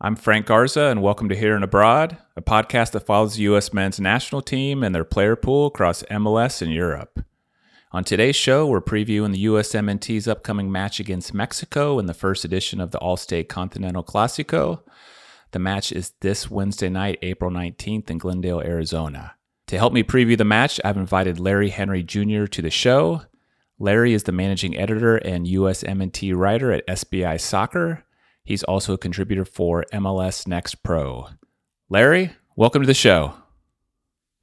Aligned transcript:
I'm 0.00 0.14
Frank 0.14 0.46
Garza, 0.46 0.82
and 0.82 1.02
welcome 1.02 1.28
to 1.28 1.34
Here 1.34 1.56
and 1.56 1.64
Abroad, 1.64 2.18
a 2.36 2.40
podcast 2.40 2.92
that 2.92 3.04
follows 3.04 3.34
the 3.34 3.42
U.S. 3.42 3.72
men's 3.72 3.98
national 3.98 4.42
team 4.42 4.84
and 4.84 4.94
their 4.94 5.02
player 5.02 5.34
pool 5.34 5.66
across 5.66 6.04
MLS 6.04 6.62
and 6.62 6.72
Europe. 6.72 7.24
On 7.90 8.04
today's 8.04 8.36
show, 8.36 8.64
we're 8.64 8.80
previewing 8.80 9.32
the 9.32 9.46
USMNT's 9.46 10.28
upcoming 10.28 10.70
match 10.70 11.00
against 11.00 11.34
Mexico 11.34 11.98
in 11.98 12.06
the 12.06 12.14
first 12.14 12.44
edition 12.44 12.80
of 12.80 12.92
the 12.92 13.00
Allstate 13.00 13.48
Continental 13.48 14.04
Clásico. 14.04 14.82
The 15.50 15.58
match 15.58 15.90
is 15.90 16.12
this 16.20 16.48
Wednesday 16.48 16.88
night, 16.88 17.18
April 17.22 17.50
19th, 17.50 18.08
in 18.08 18.18
Glendale, 18.18 18.60
Arizona. 18.60 19.34
To 19.66 19.78
help 19.78 19.92
me 19.92 20.04
preview 20.04 20.38
the 20.38 20.44
match, 20.44 20.80
I've 20.84 20.96
invited 20.96 21.40
Larry 21.40 21.70
Henry 21.70 22.04
Jr. 22.04 22.44
to 22.44 22.62
the 22.62 22.70
show. 22.70 23.22
Larry 23.80 24.12
is 24.12 24.22
the 24.22 24.32
managing 24.32 24.78
editor 24.78 25.16
and 25.16 25.44
USMNT 25.44 26.36
writer 26.36 26.70
at 26.70 26.86
SBI 26.86 27.40
Soccer 27.40 28.04
He's 28.48 28.62
also 28.62 28.94
a 28.94 28.98
contributor 28.98 29.44
for 29.44 29.84
MLS 29.92 30.46
Next 30.46 30.76
Pro. 30.76 31.28
Larry, 31.90 32.30
welcome 32.56 32.80
to 32.80 32.86
the 32.86 32.94
show. 32.94 33.34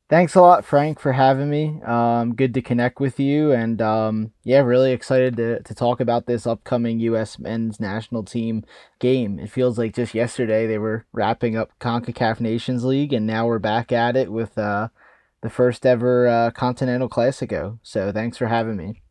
Thanks 0.10 0.36
a 0.36 0.42
lot, 0.42 0.64
Frank, 0.64 1.00
for 1.00 1.14
having 1.14 1.50
me. 1.50 1.82
Um, 1.82 2.36
good 2.36 2.54
to 2.54 2.62
connect 2.62 3.00
with 3.00 3.20
you. 3.20 3.52
And 3.52 3.82
um, 3.82 4.32
yeah, 4.44 4.60
really 4.60 4.92
excited 4.92 5.36
to, 5.38 5.64
to 5.64 5.74
talk 5.74 6.00
about 6.00 6.28
this 6.28 6.46
upcoming 6.46 7.00
U.S. 7.00 7.40
men's 7.40 7.80
national 7.80 8.22
team 8.22 8.64
game. 9.00 9.40
It 9.40 9.50
feels 9.50 9.80
like 9.80 9.96
just 9.96 10.14
yesterday 10.14 10.68
they 10.68 10.78
were 10.78 11.08
wrapping 11.12 11.58
up 11.58 11.72
CONCACAF 11.80 12.40
Nations 12.40 12.86
League, 12.86 13.12
and 13.12 13.26
now 13.26 13.48
we're 13.48 13.58
back 13.58 13.92
at 13.92 14.16
it 14.16 14.32
with 14.32 14.56
uh, 14.56 14.90
the 15.42 15.50
first 15.50 15.84
ever 15.84 16.28
uh, 16.28 16.52
Continental 16.52 17.10
Clásico. 17.10 17.80
So 17.82 18.12
thanks 18.12 18.38
for 18.38 18.46
having 18.46 18.78
me. 18.78 19.02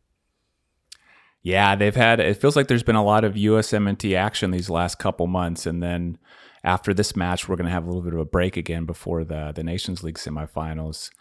Yeah, 1.45 1.75
they've 1.75 1.95
had. 1.95 2.19
It 2.19 2.41
feels 2.41 2.55
like 2.55 2.67
there's 2.67 2.81
been 2.81 2.95
a 2.95 3.03
lot 3.03 3.23
of 3.23 3.35
USMNT 3.35 4.17
action 4.17 4.49
these 4.49 4.67
last 4.67 4.97
couple 4.97 5.27
months, 5.27 5.67
and 5.67 5.81
then 5.81 6.17
after 6.63 6.91
this 6.91 7.15
match, 7.15 7.47
we're 7.47 7.55
going 7.55 7.67
to 7.67 7.71
have 7.71 7.83
a 7.83 7.85
little 7.85 8.01
bit 8.01 8.15
of 8.15 8.19
a 8.19 8.25
break 8.25 8.57
again 8.57 8.85
before 8.85 9.23
the 9.23 9.51
the 9.55 9.63
Nations 9.63 10.01
League 10.01 10.17
semifinals. 10.17 11.11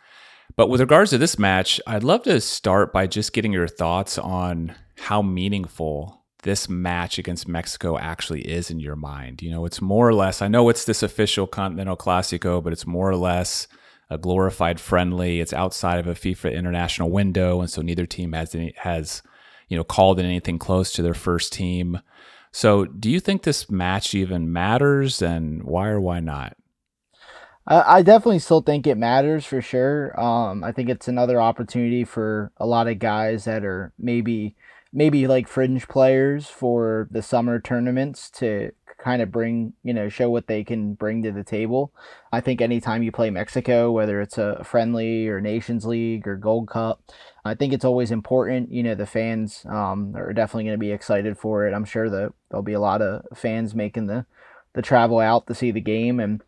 But 0.57 0.71
with 0.71 0.81
regards 0.81 1.11
to 1.11 1.19
this 1.19 1.39
match, 1.39 1.79
I'd 1.87 2.05
love 2.05 2.23
to 2.23 2.41
start 2.41 2.91
by 2.91 3.07
just 3.07 3.35
getting 3.35 3.53
your 3.53 3.69
thoughts 3.69 4.17
on 4.17 4.75
how 4.97 5.21
meaningful 5.21 6.23
this 6.43 6.71
match 6.71 7.19
against 7.19 7.47
Mexico 7.47 7.99
actually 7.99 8.49
is 8.51 8.71
in 8.71 8.81
your 8.81 8.97
mind. 8.97 9.43
You 9.43 9.51
know, 9.51 9.67
it's 9.67 9.83
more 9.83 10.09
or 10.09 10.15
less. 10.15 10.41
I 10.41 10.49
know 10.49 10.71
it's 10.71 10.87
this 10.87 11.03
official 11.03 11.47
Continental 11.47 11.99
Clásico, 11.99 12.65
but 12.65 12.73
it's 12.73 12.87
more 12.87 13.11
or 13.11 13.17
less 13.17 13.69
a 14.09 14.17
glorified 14.17 14.81
friendly. 14.81 15.41
It's 15.41 15.53
outside 15.53 15.99
of 15.99 16.07
a 16.07 16.15
FIFA 16.15 16.55
international 16.55 17.11
window, 17.11 17.61
and 17.61 17.69
so 17.69 17.83
neither 17.83 18.07
team 18.07 18.33
has 18.33 18.55
any 18.55 18.73
has 18.79 19.23
you 19.75 19.79
know, 19.79 19.85
called 19.85 20.21
in 20.21 20.25
anything 20.25 20.57
close 20.57 20.93
to 20.93 21.03
their 21.03 21.15
first 21.15 21.53
team. 21.53 21.99
So, 22.53 22.85
do 22.85 23.11
you 23.11 23.19
think 23.19 23.43
this 23.43 23.69
match 23.69 24.15
even 24.15 24.53
matters, 24.53 25.21
and 25.21 25.65
why 25.65 25.89
or 25.89 26.01
why 26.01 26.21
not? 26.21 26.57
I 27.67 28.03
definitely 28.03 28.39
still 28.39 28.61
think 28.61 28.87
it 28.87 28.97
matters 28.97 29.45
for 29.45 29.61
sure. 29.61 30.19
Um, 30.21 30.63
I 30.63 30.71
think 30.71 30.89
it's 30.89 31.09
another 31.09 31.41
opportunity 31.41 32.05
for 32.05 32.53
a 32.59 32.67
lot 32.67 32.87
of 32.87 33.01
guys 33.01 33.45
that 33.47 33.65
are 33.65 33.93
maybe 33.99 34.55
maybe 34.93 35.27
like 35.27 35.49
fringe 35.49 35.89
players 35.89 36.47
for 36.47 37.09
the 37.11 37.23
summer 37.23 37.59
tournaments 37.59 38.31
to 38.31 38.71
kind 38.99 39.21
of 39.21 39.33
bring, 39.33 39.73
you 39.83 39.93
know, 39.93 40.09
show 40.09 40.31
what 40.31 40.47
they 40.47 40.63
can 40.63 40.95
bring 40.95 41.23
to 41.23 41.33
the 41.33 41.43
table. 41.43 41.93
I 42.33 42.41
think 42.41 42.61
anytime 42.61 43.03
you 43.03 43.11
play 43.11 43.31
Mexico, 43.31 43.91
whether 43.91 44.21
it's 44.21 44.39
a 44.39 44.63
friendly 44.63 45.29
or 45.29 45.41
Nations 45.41 45.85
League 45.85 46.29
or 46.29 46.37
Gold 46.37 46.69
Cup, 46.69 47.03
I 47.45 47.55
think 47.55 47.73
it's 47.73 47.85
always 47.85 48.11
important. 48.11 48.73
You 48.73 48.83
know, 48.83 48.95
the 48.95 49.07
fans 49.07 49.67
um, 49.69 50.15
are 50.17 50.33
definitely 50.33 50.65
going 50.65 50.75
to 50.75 50.87
be 50.87 50.93
excited 50.93 51.37
for 51.37 51.67
it. 51.67 51.75
I'm 51.75 51.85
sure 51.85 52.09
that 52.09 52.33
there'll 52.49 52.63
be 52.63 52.73
a 52.73 52.81
lot 52.81 53.03
of 53.03 53.25
fans 53.37 53.75
making 53.75 54.07
the, 54.07 54.25
the 54.73 54.83
travel 54.83 55.19
out 55.19 55.47
to 55.47 55.55
see 55.55 55.71
the 55.71 55.81
game. 55.81 56.21
And 56.21 56.43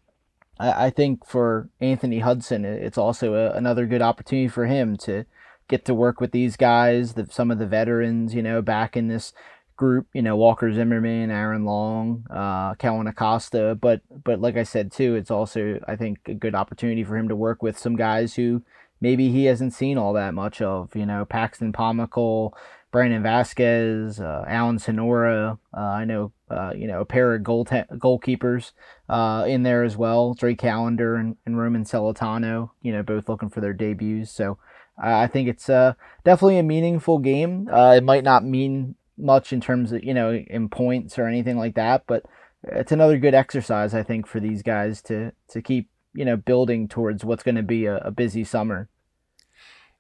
I, 0.59 0.87
I 0.87 0.91
think 0.91 1.27
for 1.27 1.69
Anthony 1.81 2.21
Hudson, 2.21 2.65
it's 2.65 2.97
also 2.99 3.35
a, 3.35 3.51
another 3.53 3.87
good 3.87 4.03
opportunity 4.03 4.49
for 4.49 4.67
him 4.67 4.97
to 4.99 5.25
get 5.69 5.85
to 5.85 5.95
work 5.95 6.21
with 6.21 6.33
these 6.33 6.56
guys, 6.56 7.15
the, 7.15 7.27
some 7.31 7.51
of 7.51 7.59
the 7.59 7.67
veterans, 7.67 8.35
you 8.35 8.43
know, 8.43 8.62
back 8.62 8.97
in 8.97 9.09
this 9.09 9.35
group, 9.77 10.06
you 10.15 10.23
know, 10.23 10.37
Walker 10.37 10.73
Zimmerman, 10.73 11.31
Aaron 11.31 11.65
Long, 11.65 12.25
uh, 12.31 12.75
Kellyn 12.75 13.06
Acosta. 13.06 13.77
But 13.79 14.01
but 14.25 14.41
like 14.41 14.56
I 14.56 14.62
said 14.62 14.91
too, 14.91 15.15
it's 15.15 15.31
also 15.31 15.79
I 15.87 15.97
think 15.97 16.21
a 16.27 16.35
good 16.35 16.55
opportunity 16.55 17.05
for 17.05 17.17
him 17.17 17.29
to 17.29 17.37
work 17.37 17.62
with 17.62 17.79
some 17.79 17.97
guys 17.97 18.35
who 18.35 18.62
maybe 19.01 19.31
he 19.31 19.45
hasn't 19.45 19.75
seen 19.75 19.99
all 19.99 20.12
that 20.15 20.34
much 20.34 20.61
of. 20.61 20.95
You 20.95 21.07
know, 21.07 21.25
Paxton 21.25 21.73
Pomykal, 21.73 22.53
Brandon 22.91 23.23
Vasquez, 23.23 24.21
uh, 24.21 24.45
Alan 24.47 24.79
Sonora. 24.79 25.59
Uh, 25.77 25.81
I 25.81 26.05
know 26.05 26.33
uh, 26.51 26.73
you 26.77 26.87
know 26.87 27.01
a 27.01 27.05
pair 27.05 27.35
of 27.35 27.43
goal 27.43 27.65
te- 27.65 27.85
goalkeepers 27.93 28.73
uh, 29.09 29.45
in 29.47 29.62
there 29.62 29.83
as 29.83 29.97
well, 29.97 30.35
Drake 30.35 30.59
Callender 30.59 31.17
and, 31.17 31.37
and 31.45 31.59
Roman 31.59 31.85
Celentano. 31.85 32.71
You 32.83 32.93
know, 32.93 33.03
both 33.03 33.29
looking 33.29 33.51
for 33.51 33.61
their 33.61 33.75
debuts. 33.75 34.31
So. 34.31 34.59
I 34.99 35.27
think 35.27 35.47
it's 35.47 35.69
uh, 35.69 35.93
definitely 36.25 36.59
a 36.59 36.62
meaningful 36.62 37.19
game. 37.19 37.69
Uh, 37.71 37.97
it 37.99 38.03
might 38.03 38.25
not 38.25 38.47
mean 38.47 38.95
much 39.19 39.53
in 39.53 39.61
terms 39.61 39.93
of 39.93 40.03
you 40.03 40.15
know 40.15 40.33
in 40.33 40.71
points 40.71 41.19
or 41.19 41.27
anything 41.27 41.59
like 41.59 41.75
that, 41.75 42.05
but 42.06 42.25
it's 42.62 42.93
another 42.93 43.19
good 43.19 43.35
exercise 43.35 43.95
I 43.95 44.03
think 44.03 44.27
for 44.27 44.41
these 44.41 44.62
guys 44.62 45.03
to 45.03 45.33
to 45.49 45.62
keep 45.62 45.89
you 46.16 46.25
know 46.25 46.37
building 46.37 46.88
towards 46.88 47.25
what's 47.25 47.43
going 47.43 47.54
to 47.56 47.62
be 47.62 47.87
a, 47.87 47.99
a, 47.99 48.10
busy 48.10 48.44
summer. 48.44 48.88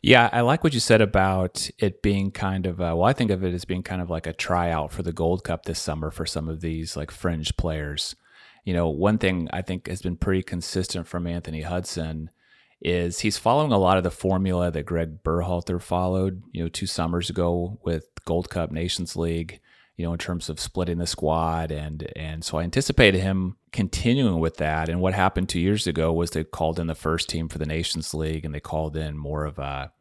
Yeah, 0.02 0.28
I 0.32 0.40
like 0.42 0.62
what 0.62 0.74
you 0.74 0.80
said 0.80 1.00
about 1.00 1.68
it 1.78 2.02
being 2.02 2.30
kind 2.30 2.66
of 2.66 2.80
uh, 2.80 2.94
well, 2.96 3.04
I 3.04 3.12
think 3.12 3.30
of 3.30 3.44
it 3.44 3.54
as 3.54 3.64
being 3.64 3.82
kind 3.82 4.02
of 4.02 4.10
like 4.10 4.26
a 4.26 4.32
tryout 4.32 4.92
for 4.92 5.02
the 5.02 5.12
Gold 5.12 5.44
Cup 5.44 5.64
this 5.64 5.80
summer 5.80 6.10
for 6.10 6.26
some 6.26 6.48
of 6.48 6.60
these 6.60 6.96
like 6.96 7.10
fringe 7.10 7.56
players. 7.56 8.16
You 8.64 8.74
know, 8.74 8.88
one 8.88 9.18
thing 9.18 9.48
I 9.52 9.62
think 9.62 9.86
has 9.86 10.02
been 10.02 10.16
pretty 10.16 10.42
consistent 10.42 11.06
from 11.06 11.26
Anthony 11.26 11.62
Hudson 11.62 12.30
is 12.80 13.20
he's 13.20 13.38
following 13.38 13.72
a 13.72 13.78
lot 13.78 13.96
of 13.96 14.04
the 14.04 14.10
formula 14.10 14.70
that 14.70 14.84
Greg 14.84 15.22
Berhalter 15.22 15.80
followed, 15.80 16.42
you 16.52 16.62
know, 16.62 16.68
two 16.68 16.86
summers 16.86 17.30
ago 17.30 17.78
with 17.82 18.08
Gold 18.24 18.50
Cup 18.50 18.70
Nations 18.70 19.16
League, 19.16 19.60
you 19.96 20.04
know, 20.04 20.12
in 20.12 20.18
terms 20.18 20.48
of 20.50 20.60
splitting 20.60 20.98
the 20.98 21.06
squad 21.06 21.70
and 21.70 22.10
and 22.14 22.44
so 22.44 22.58
I 22.58 22.64
anticipated 22.64 23.20
him 23.20 23.56
continuing 23.72 24.40
with 24.40 24.58
that. 24.58 24.88
And 24.88 25.00
what 25.00 25.14
happened 25.14 25.48
two 25.48 25.60
years 25.60 25.86
ago 25.86 26.12
was 26.12 26.30
they 26.30 26.44
called 26.44 26.78
in 26.78 26.86
the 26.86 26.94
first 26.94 27.28
team 27.28 27.48
for 27.48 27.58
the 27.58 27.66
Nations 27.66 28.12
League 28.12 28.44
and 28.44 28.54
they 28.54 28.60
called 28.60 28.96
in 28.96 29.16
more 29.16 29.44
of 29.44 29.58
a 29.58 29.92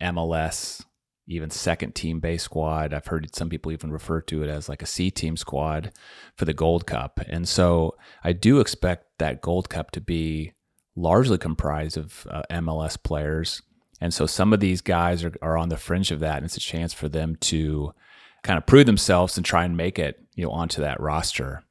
MLS, 0.00 0.84
even 1.26 1.50
second 1.50 1.94
team 1.94 2.18
base 2.18 2.42
squad. 2.42 2.94
I've 2.94 3.06
heard 3.06 3.34
some 3.34 3.50
people 3.50 3.72
even 3.72 3.92
refer 3.92 4.20
to 4.22 4.42
it 4.42 4.48
as 4.48 4.68
like 4.68 4.82
a 4.82 4.86
C 4.86 5.10
team 5.10 5.36
squad 5.36 5.92
for 6.34 6.46
the 6.46 6.54
Gold 6.54 6.86
Cup. 6.86 7.20
And 7.28 7.46
so 7.46 7.96
I 8.24 8.32
do 8.32 8.58
expect 8.58 9.06
that 9.18 9.42
Gold 9.42 9.68
Cup 9.68 9.90
to 9.92 10.00
be 10.00 10.52
largely 10.96 11.38
comprised 11.38 11.96
of 11.96 12.26
uh, 12.30 12.42
MLS 12.50 13.02
players. 13.02 13.62
And 14.00 14.12
so 14.12 14.26
some 14.26 14.52
of 14.52 14.60
these 14.60 14.80
guys 14.80 15.24
are, 15.24 15.32
are 15.40 15.56
on 15.56 15.68
the 15.68 15.76
fringe 15.76 16.10
of 16.10 16.20
that. 16.20 16.38
And 16.38 16.46
it's 16.46 16.56
a 16.56 16.60
chance 16.60 16.92
for 16.92 17.08
them 17.08 17.36
to 17.36 17.94
kind 18.42 18.58
of 18.58 18.66
prove 18.66 18.86
themselves 18.86 19.36
and 19.36 19.46
try 19.46 19.64
and 19.64 19.76
make 19.76 19.98
it, 19.98 20.20
you 20.34 20.44
know, 20.44 20.50
onto 20.50 20.80
that 20.80 21.00
roster. 21.00 21.62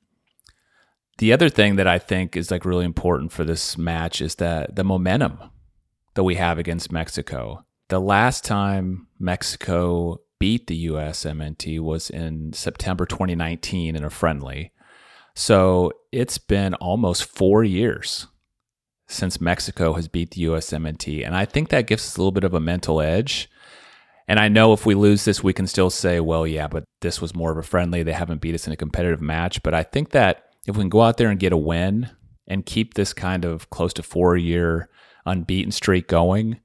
The 1.18 1.34
other 1.34 1.50
thing 1.50 1.76
that 1.76 1.88
I 1.88 2.00
think 2.00 2.36
is 2.36 2.50
like 2.50 2.66
really 2.66 2.86
important 2.86 3.32
for 3.32 3.44
this 3.44 3.78
match 3.78 4.22
is 4.22 4.36
that 4.36 4.76
the 4.76 4.84
momentum 4.84 5.40
that 6.16 6.24
we 6.24 6.36
have 6.36 6.58
against 6.58 6.92
Mexico. 6.92 7.66
The 7.90 8.00
last 8.00 8.44
time 8.44 9.08
Mexico 9.20 10.22
beat 10.40 10.68
the 10.68 10.88
USMNT 10.88 11.80
was 11.80 12.10
in 12.10 12.54
September 12.54 13.06
2019 13.06 13.96
in 13.96 14.04
a 14.04 14.10
friendly. 14.10 14.72
So 15.36 15.92
it's 16.12 16.40
been 16.40 16.74
almost 16.76 17.26
four 17.26 17.64
years 17.64 18.28
since 19.08 19.40
Mexico 19.40 19.94
has 19.94 20.08
beat 20.08 20.32
the 20.32 20.46
USMNT. 20.46 21.26
And 21.26 21.36
I 21.36 21.46
think 21.46 21.70
that 21.70 21.86
gives 21.86 22.06
us 22.06 22.18
a 22.18 22.20
little 22.20 22.32
bit 22.32 22.44
of 22.44 22.54
a 22.54 22.60
mental 22.60 23.02
edge. 23.02 23.51
And 24.32 24.40
I 24.40 24.48
know 24.48 24.72
if 24.72 24.86
we 24.86 24.96
lose 24.96 25.26
this, 25.26 25.44
we 25.44 25.52
can 25.52 25.68
still 25.68 25.90
say, 25.90 26.22
well, 26.22 26.48
yeah, 26.48 26.70
but 26.70 26.86
this 27.02 27.20
was 27.20 27.36
more 27.36 27.52
of 27.52 27.58
a 27.58 27.64
friendly. 27.64 28.02
They 28.02 28.14
haven't 28.14 28.40
beat 28.40 28.56
us 28.56 28.66
in 28.66 28.72
a 28.72 28.78
competitive 28.78 29.20
match. 29.20 29.62
But 29.62 29.74
I 29.74 29.84
think 29.84 30.12
that 30.12 30.46
if 30.66 30.78
we 30.78 30.84
can 30.84 30.90
go 30.90 31.02
out 31.02 31.18
there 31.18 31.30
and 31.30 31.38
get 31.38 31.52
a 31.52 31.58
win 31.58 32.10
and 32.48 32.66
keep 32.66 32.94
this 32.94 33.12
kind 33.12 33.44
of 33.44 33.70
close 33.72 33.92
to 33.96 34.04
four 34.04 34.38
year 34.38 34.88
unbeaten 35.26 35.74
streak 35.74 36.08
going, 36.08 36.62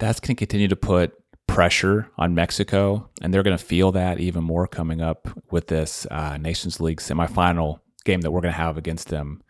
that's 0.00 0.20
going 0.20 0.36
to 0.36 0.38
continue 0.38 0.68
to 0.68 0.76
put 0.76 1.14
pressure 1.46 2.10
on 2.18 2.34
Mexico. 2.34 3.08
And 3.22 3.32
they're 3.32 3.42
going 3.42 3.56
to 3.56 3.64
feel 3.64 3.92
that 3.92 4.20
even 4.20 4.44
more 4.44 4.66
coming 4.66 5.00
up 5.00 5.28
with 5.50 5.68
this 5.68 6.06
uh, 6.10 6.36
Nations 6.36 6.78
League 6.78 7.00
semifinal 7.00 7.80
game 8.04 8.20
that 8.20 8.32
we're 8.32 8.42
going 8.42 8.52
to 8.52 8.58
have 8.58 8.76
against 8.76 9.08
them 9.08 9.42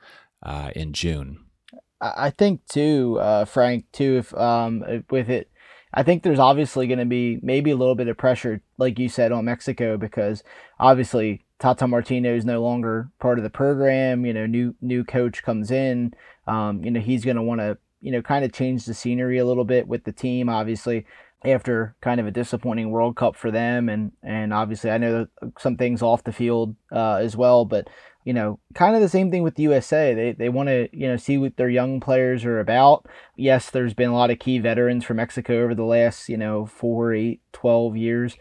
uh, 0.45 0.71
in 0.77 0.93
June. 0.93 1.41
I 2.01 2.31
think 2.31 2.67
too, 2.67 3.19
uh, 3.21 3.47
Frank, 3.47 3.87
too, 3.93 4.19
if 4.19 4.35
um, 4.35 4.85
with 5.11 5.29
it, 5.29 5.52
I 5.95 6.03
think 6.03 6.23
there's 6.23 6.39
obviously 6.39 6.87
going 6.87 6.99
to 6.99 7.05
be 7.05 7.39
maybe 7.43 7.71
a 7.71 7.77
little 7.77 7.95
bit 7.95 8.09
of 8.09 8.17
pressure, 8.17 8.63
like 8.79 8.99
you 8.99 9.09
said, 9.09 9.33
on 9.33 9.45
Mexico 9.45 9.97
because 9.97 10.43
obviously 10.79 11.45
Tata 11.59 11.87
Martino 11.87 12.35
is 12.35 12.45
no 12.45 12.63
longer 12.63 13.11
part 13.21 13.39
of 13.39 13.45
the 13.45 13.51
program. 13.51 14.25
You 14.25 14.33
know, 14.33 14.47
new 14.47 14.75
new 14.81 15.05
coach 15.05 15.43
comes 15.43 15.71
in. 15.71 16.15
Um, 16.47 16.83
you 16.83 16.91
know, 16.91 17.01
he's 17.01 17.25
going 17.25 17.37
to 17.37 17.43
want 17.43 17.61
to 17.61 17.79
you 18.01 18.11
know 18.11 18.23
kind 18.23 18.45
of 18.45 18.53
change 18.53 18.85
the 18.85 18.95
scenery 18.95 19.39
a 19.39 19.45
little 19.45 19.65
bit 19.65 19.87
with 19.87 20.05
the 20.05 20.13
team. 20.13 20.49
Obviously, 20.49 21.07
after 21.45 21.95
kind 22.01 22.21
of 22.21 22.27
a 22.27 22.31
disappointing 22.31 22.91
World 22.91 23.17
Cup 23.17 23.37
for 23.37 23.51
them, 23.51 23.89
and 23.89 24.13
and 24.23 24.53
obviously 24.53 24.91
I 24.91 24.99
know 24.99 25.27
some 25.59 25.77
things 25.77 26.03
off 26.03 26.25
the 26.25 26.33
field 26.33 26.77
uh, 26.91 27.17
as 27.17 27.37
well, 27.37 27.65
but 27.65 27.89
you 28.25 28.33
know, 28.33 28.61
kind 28.75 28.95
of 28.95 29.03
the 29.03 29.09
same 29.09 29.31
thing 29.31 29.43
with 29.43 29.57
the 29.57 29.65
USA. 29.65 30.15
They 30.15 30.33
they 30.33 30.49
want 30.49 30.69
to 30.69 30.89
you 30.93 31.09
know 31.09 31.17
see 31.17 31.39
what 31.39 31.57
their 31.57 31.69
young 31.69 32.01
players 32.01 32.45
are 32.45 32.61
about. 32.61 33.07
Yes, 33.37 33.71
there's 33.71 33.95
been 33.95 34.11
a 34.11 34.15
lot 34.15 34.31
of 34.31 34.39
key 34.39 34.59
veterans 34.59 35.05
from 35.05 35.17
Mexico 35.17 35.63
over 35.63 35.75
the 35.75 35.85
last 35.85 36.29
you 36.29 36.37
know 36.37 36.67
four, 36.67 37.15
eight, 37.15 37.41
12 37.53 37.97
years. 37.97 38.37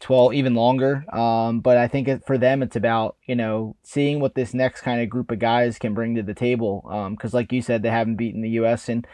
12 0.00 0.34
even 0.34 0.54
longer 0.54 1.06
um, 1.16 1.60
but 1.60 1.78
i 1.78 1.88
think 1.88 2.06
for 2.26 2.36
them 2.36 2.62
it's 2.62 2.76
about 2.76 3.16
you 3.26 3.34
know 3.34 3.74
seeing 3.82 4.20
what 4.20 4.34
this 4.34 4.52
next 4.52 4.82
kind 4.82 5.00
of 5.00 5.08
group 5.08 5.30
of 5.30 5.38
guys 5.38 5.78
can 5.78 5.94
bring 5.94 6.14
to 6.14 6.22
the 6.22 6.34
table 6.34 6.82
because 7.12 7.32
um, 7.32 7.38
like 7.38 7.50
you 7.50 7.62
said 7.62 7.82
they 7.82 7.88
haven't 7.88 8.16
beaten 8.16 8.42
the 8.42 8.50
us 8.50 8.90
in 8.90 9.06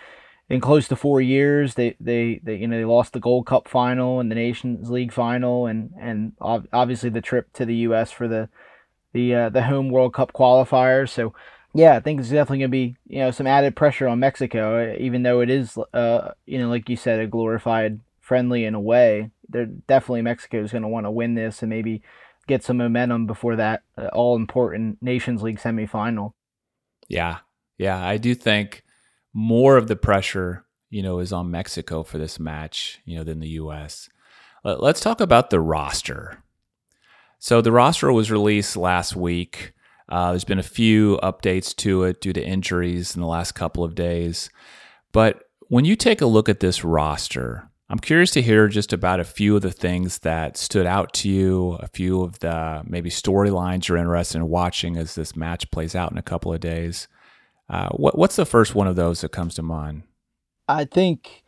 in 0.48 0.60
close 0.60 0.88
to 0.88 0.96
four 0.96 1.20
years. 1.20 1.74
They, 1.74 1.96
they, 2.00 2.40
they, 2.42 2.56
you 2.56 2.68
know, 2.68 2.76
they 2.76 2.84
lost 2.84 3.12
the 3.12 3.20
Gold 3.20 3.46
Cup 3.46 3.68
final 3.68 4.20
and 4.20 4.30
the 4.30 4.34
Nations 4.34 4.90
League 4.90 5.12
final, 5.12 5.66
and 5.66 5.90
and 6.00 6.32
obviously 6.40 7.10
the 7.10 7.20
trip 7.20 7.52
to 7.54 7.64
the 7.64 7.76
U.S. 7.76 8.10
for 8.10 8.28
the 8.28 8.48
the 9.12 9.34
uh, 9.34 9.48
the 9.48 9.62
home 9.64 9.90
World 9.90 10.14
Cup 10.14 10.32
qualifiers. 10.32 11.10
So 11.10 11.34
yeah, 11.74 11.96
I 11.96 12.00
think 12.00 12.20
it's 12.20 12.28
definitely 12.28 12.58
gonna 12.58 12.68
be 12.68 12.96
you 13.06 13.20
know 13.20 13.30
some 13.30 13.46
added 13.46 13.76
pressure 13.76 14.08
on 14.08 14.20
Mexico, 14.20 14.94
even 14.98 15.22
though 15.22 15.40
it 15.40 15.50
is 15.50 15.78
uh 15.94 16.32
you 16.46 16.58
know 16.58 16.68
like 16.68 16.88
you 16.88 16.96
said 16.96 17.20
a 17.20 17.26
glorified 17.26 18.00
friendly 18.20 18.64
in 18.64 18.74
a 18.74 18.80
way. 18.80 19.30
They're 19.48 19.66
definitely 19.66 20.22
Mexico 20.22 20.62
is 20.62 20.72
gonna 20.72 20.88
want 20.88 21.06
to 21.06 21.10
win 21.10 21.34
this 21.34 21.62
and 21.62 21.70
maybe 21.70 22.02
get 22.46 22.62
some 22.62 22.76
momentum 22.76 23.26
before 23.26 23.56
that 23.56 23.82
uh, 23.96 24.08
all 24.12 24.36
important 24.36 24.98
Nations 25.00 25.42
League 25.42 25.58
semifinal. 25.58 26.32
Yeah, 27.08 27.38
yeah, 27.78 28.04
I 28.04 28.16
do 28.18 28.34
think 28.34 28.84
more 29.32 29.76
of 29.76 29.88
the 29.88 29.96
pressure, 29.96 30.64
you 30.90 31.02
know, 31.02 31.18
is 31.18 31.32
on 31.32 31.50
Mexico 31.50 32.02
for 32.02 32.18
this 32.18 32.38
match, 32.38 33.00
you 33.04 33.16
know, 33.16 33.24
than 33.24 33.40
the 33.40 33.48
U.S. 33.48 34.08
Let's 34.64 35.00
talk 35.00 35.20
about 35.20 35.50
the 35.50 35.60
roster. 35.60 36.42
So 37.38 37.60
the 37.60 37.72
roster 37.72 38.12
was 38.12 38.30
released 38.30 38.76
last 38.76 39.16
week. 39.16 39.72
Uh, 40.08 40.30
there's 40.30 40.44
been 40.44 40.58
a 40.58 40.62
few 40.62 41.18
updates 41.22 41.74
to 41.76 42.04
it 42.04 42.20
due 42.20 42.32
to 42.32 42.44
injuries 42.44 43.14
in 43.14 43.20
the 43.20 43.26
last 43.26 43.52
couple 43.52 43.82
of 43.82 43.94
days. 43.94 44.50
But 45.10 45.44
when 45.68 45.84
you 45.84 45.96
take 45.96 46.20
a 46.20 46.26
look 46.26 46.48
at 46.48 46.60
this 46.60 46.84
roster, 46.84 47.68
I'm 47.88 47.98
curious 47.98 48.30
to 48.32 48.42
hear 48.42 48.68
just 48.68 48.92
about 48.92 49.20
a 49.20 49.24
few 49.24 49.56
of 49.56 49.62
the 49.62 49.70
things 49.70 50.20
that 50.20 50.56
stood 50.56 50.86
out 50.86 51.12
to 51.14 51.28
you, 51.28 51.72
a 51.80 51.88
few 51.88 52.22
of 52.22 52.38
the 52.38 52.82
maybe 52.86 53.10
storylines 53.10 53.88
you're 53.88 53.98
interested 53.98 54.38
in 54.38 54.48
watching 54.48 54.96
as 54.96 55.14
this 55.14 55.34
match 55.34 55.70
plays 55.70 55.94
out 55.94 56.12
in 56.12 56.18
a 56.18 56.22
couple 56.22 56.52
of 56.52 56.60
days. 56.60 57.08
Uh, 57.72 57.88
what, 57.92 58.18
what's 58.18 58.36
the 58.36 58.44
first 58.44 58.74
one 58.74 58.86
of 58.86 58.96
those 58.96 59.22
that 59.22 59.32
comes 59.32 59.54
to 59.54 59.62
mind? 59.62 60.02
I 60.68 60.84
think, 60.84 61.42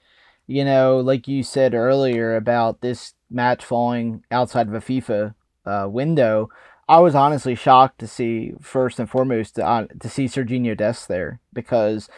you 0.46 0.64
know, 0.64 0.98
like 0.98 1.28
you 1.28 1.42
said 1.42 1.74
earlier 1.74 2.34
about 2.34 2.80
this 2.80 3.12
match 3.30 3.62
falling 3.62 4.24
outside 4.30 4.66
of 4.66 4.74
a 4.74 4.80
FIFA 4.80 5.34
uh, 5.66 5.86
window, 5.88 6.48
I 6.88 7.00
was 7.00 7.14
honestly 7.14 7.54
shocked 7.54 7.98
to 7.98 8.06
see, 8.06 8.54
first 8.60 8.98
and 8.98 9.08
foremost, 9.08 9.56
to, 9.56 9.66
uh, 9.66 9.86
to 10.00 10.08
see 10.08 10.24
Sergiño 10.24 10.74
Dest 10.74 11.08
there 11.08 11.40
because 11.52 12.08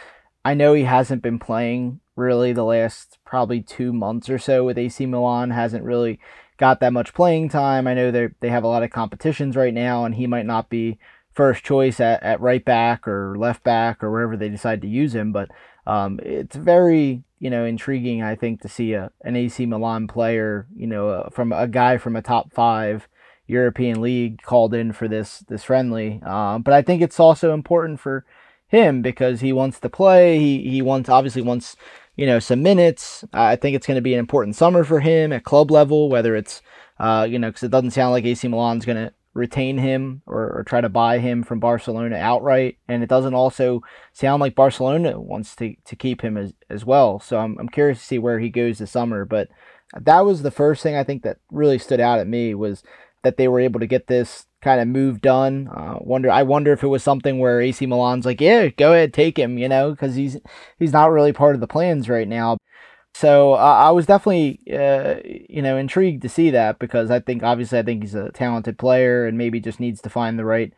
I 0.44 0.54
know 0.54 0.72
he 0.72 0.84
hasn't 0.84 1.22
been 1.22 1.40
playing 1.40 1.98
really 2.14 2.52
the 2.52 2.64
last 2.64 3.18
probably 3.24 3.60
two 3.60 3.92
months 3.92 4.30
or 4.30 4.38
so 4.38 4.64
with 4.64 4.78
AC 4.78 5.04
Milan, 5.04 5.50
hasn't 5.50 5.84
really 5.84 6.20
got 6.58 6.78
that 6.80 6.92
much 6.92 7.12
playing 7.12 7.48
time. 7.48 7.86
I 7.86 7.94
know 7.94 8.10
they 8.10 8.28
they 8.40 8.48
have 8.48 8.64
a 8.64 8.68
lot 8.68 8.82
of 8.82 8.90
competitions 8.90 9.56
right 9.56 9.74
now, 9.74 10.04
and 10.04 10.14
he 10.14 10.26
might 10.26 10.46
not 10.46 10.70
be 10.70 10.98
first 11.36 11.62
choice 11.62 12.00
at, 12.00 12.22
at 12.22 12.40
right 12.40 12.64
back 12.64 13.06
or 13.06 13.36
left 13.36 13.62
back 13.62 14.02
or 14.02 14.10
wherever 14.10 14.36
they 14.36 14.48
decide 14.48 14.80
to 14.80 14.88
use 14.88 15.14
him. 15.14 15.32
But 15.32 15.50
um, 15.86 16.18
it's 16.22 16.56
very 16.56 17.22
you 17.38 17.50
know 17.50 17.64
intriguing, 17.64 18.22
I 18.22 18.34
think, 18.34 18.62
to 18.62 18.68
see 18.68 18.94
a 18.94 19.10
an 19.22 19.36
AC 19.36 19.66
Milan 19.66 20.08
player, 20.08 20.66
you 20.74 20.86
know, 20.86 21.10
uh, 21.10 21.30
from 21.30 21.52
a 21.52 21.68
guy 21.68 21.98
from 21.98 22.16
a 22.16 22.22
top 22.22 22.52
five 22.52 23.06
European 23.46 24.00
league 24.00 24.42
called 24.42 24.74
in 24.74 24.92
for 24.92 25.06
this 25.06 25.40
this 25.40 25.62
friendly. 25.64 26.20
Um, 26.24 26.62
but 26.62 26.74
I 26.74 26.82
think 26.82 27.02
it's 27.02 27.20
also 27.20 27.52
important 27.52 28.00
for 28.00 28.24
him 28.68 29.02
because 29.02 29.40
he 29.40 29.52
wants 29.52 29.78
to 29.80 29.90
play. 29.90 30.38
He 30.38 30.68
he 30.68 30.82
wants 30.82 31.08
obviously 31.08 31.42
wants 31.42 31.76
you 32.16 32.26
know 32.26 32.38
some 32.38 32.62
minutes. 32.62 33.24
I 33.32 33.56
think 33.56 33.76
it's 33.76 33.86
going 33.86 33.96
to 33.96 34.02
be 34.02 34.14
an 34.14 34.20
important 34.20 34.56
summer 34.56 34.84
for 34.84 35.00
him 35.00 35.32
at 35.32 35.44
club 35.44 35.70
level, 35.70 36.08
whether 36.08 36.34
it's 36.34 36.62
uh, 36.98 37.26
you 37.28 37.38
know 37.38 37.50
because 37.50 37.62
it 37.62 37.70
doesn't 37.70 37.90
sound 37.90 38.12
like 38.12 38.24
AC 38.24 38.48
Milan's 38.48 38.86
going 38.86 38.96
to 38.96 39.12
retain 39.36 39.78
him 39.78 40.22
or, 40.26 40.58
or, 40.58 40.64
try 40.64 40.80
to 40.80 40.88
buy 40.88 41.18
him 41.18 41.42
from 41.42 41.60
Barcelona 41.60 42.16
outright. 42.16 42.78
And 42.88 43.02
it 43.02 43.08
doesn't 43.08 43.34
also 43.34 43.82
sound 44.12 44.40
like 44.40 44.54
Barcelona 44.54 45.20
wants 45.20 45.54
to, 45.56 45.74
to 45.84 45.94
keep 45.94 46.22
him 46.22 46.36
as, 46.36 46.54
as 46.70 46.84
well. 46.84 47.20
So 47.20 47.38
I'm, 47.38 47.56
I'm 47.58 47.68
curious 47.68 47.98
to 47.98 48.04
see 48.04 48.18
where 48.18 48.40
he 48.40 48.48
goes 48.48 48.78
this 48.78 48.90
summer. 48.90 49.24
But 49.24 49.48
that 49.94 50.24
was 50.24 50.42
the 50.42 50.50
first 50.50 50.82
thing 50.82 50.96
I 50.96 51.04
think 51.04 51.22
that 51.22 51.38
really 51.50 51.78
stood 51.78 52.00
out 52.00 52.18
at 52.18 52.26
me 52.26 52.54
was 52.54 52.82
that 53.22 53.36
they 53.36 53.48
were 53.48 53.60
able 53.60 53.80
to 53.80 53.86
get 53.86 54.06
this 54.06 54.46
kind 54.62 54.80
of 54.80 54.88
move 54.88 55.20
done. 55.20 55.68
Uh, 55.68 55.98
wonder 56.00 56.30
I 56.30 56.42
wonder 56.42 56.72
if 56.72 56.82
it 56.82 56.88
was 56.88 57.02
something 57.02 57.38
where 57.38 57.60
AC 57.60 57.84
Milan's 57.86 58.24
like, 58.24 58.40
yeah, 58.40 58.68
go 58.68 58.92
ahead, 58.92 59.12
take 59.12 59.38
him, 59.38 59.58
you 59.58 59.68
know, 59.68 59.90
because 59.90 60.14
he's 60.14 60.38
he's 60.78 60.92
not 60.92 61.10
really 61.10 61.32
part 61.32 61.54
of 61.54 61.60
the 61.60 61.66
plans 61.66 62.08
right 62.08 62.28
now. 62.28 62.56
So 63.18 63.54
uh, 63.54 63.56
I 63.56 63.92
was 63.92 64.04
definitely, 64.04 64.60
uh, 64.70 65.14
you 65.24 65.62
know, 65.62 65.78
intrigued 65.78 66.20
to 66.20 66.28
see 66.28 66.50
that 66.50 66.78
because 66.78 67.10
I 67.10 67.18
think 67.18 67.42
obviously 67.42 67.78
I 67.78 67.82
think 67.82 68.02
he's 68.02 68.14
a 68.14 68.30
talented 68.30 68.76
player 68.76 69.24
and 69.24 69.38
maybe 69.38 69.58
just 69.58 69.80
needs 69.80 70.02
to 70.02 70.10
find 70.10 70.38
the 70.38 70.44
right 70.44 70.74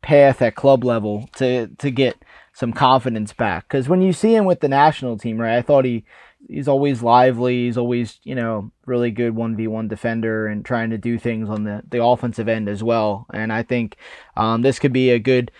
path 0.00 0.40
at 0.40 0.54
club 0.54 0.82
level 0.82 1.28
to 1.36 1.66
to 1.66 1.90
get 1.90 2.16
some 2.54 2.72
confidence 2.72 3.34
back. 3.34 3.68
Because 3.68 3.86
when 3.86 4.00
you 4.00 4.14
see 4.14 4.34
him 4.34 4.46
with 4.46 4.60
the 4.60 4.68
national 4.68 5.18
team, 5.18 5.38
right, 5.38 5.58
I 5.58 5.60
thought 5.60 5.84
he 5.84 6.06
he's 6.48 6.68
always 6.68 7.02
lively. 7.02 7.66
He's 7.66 7.76
always 7.76 8.18
you 8.22 8.34
know 8.34 8.70
really 8.86 9.10
good 9.10 9.34
one 9.36 9.54
v 9.54 9.66
one 9.66 9.86
defender 9.86 10.46
and 10.46 10.64
trying 10.64 10.88
to 10.88 10.96
do 10.96 11.18
things 11.18 11.50
on 11.50 11.64
the 11.64 11.82
the 11.86 12.02
offensive 12.02 12.48
end 12.48 12.66
as 12.66 12.82
well. 12.82 13.26
And 13.34 13.52
I 13.52 13.62
think 13.62 13.96
um, 14.38 14.62
this 14.62 14.78
could 14.78 14.94
be 14.94 15.10
a 15.10 15.18
good 15.18 15.50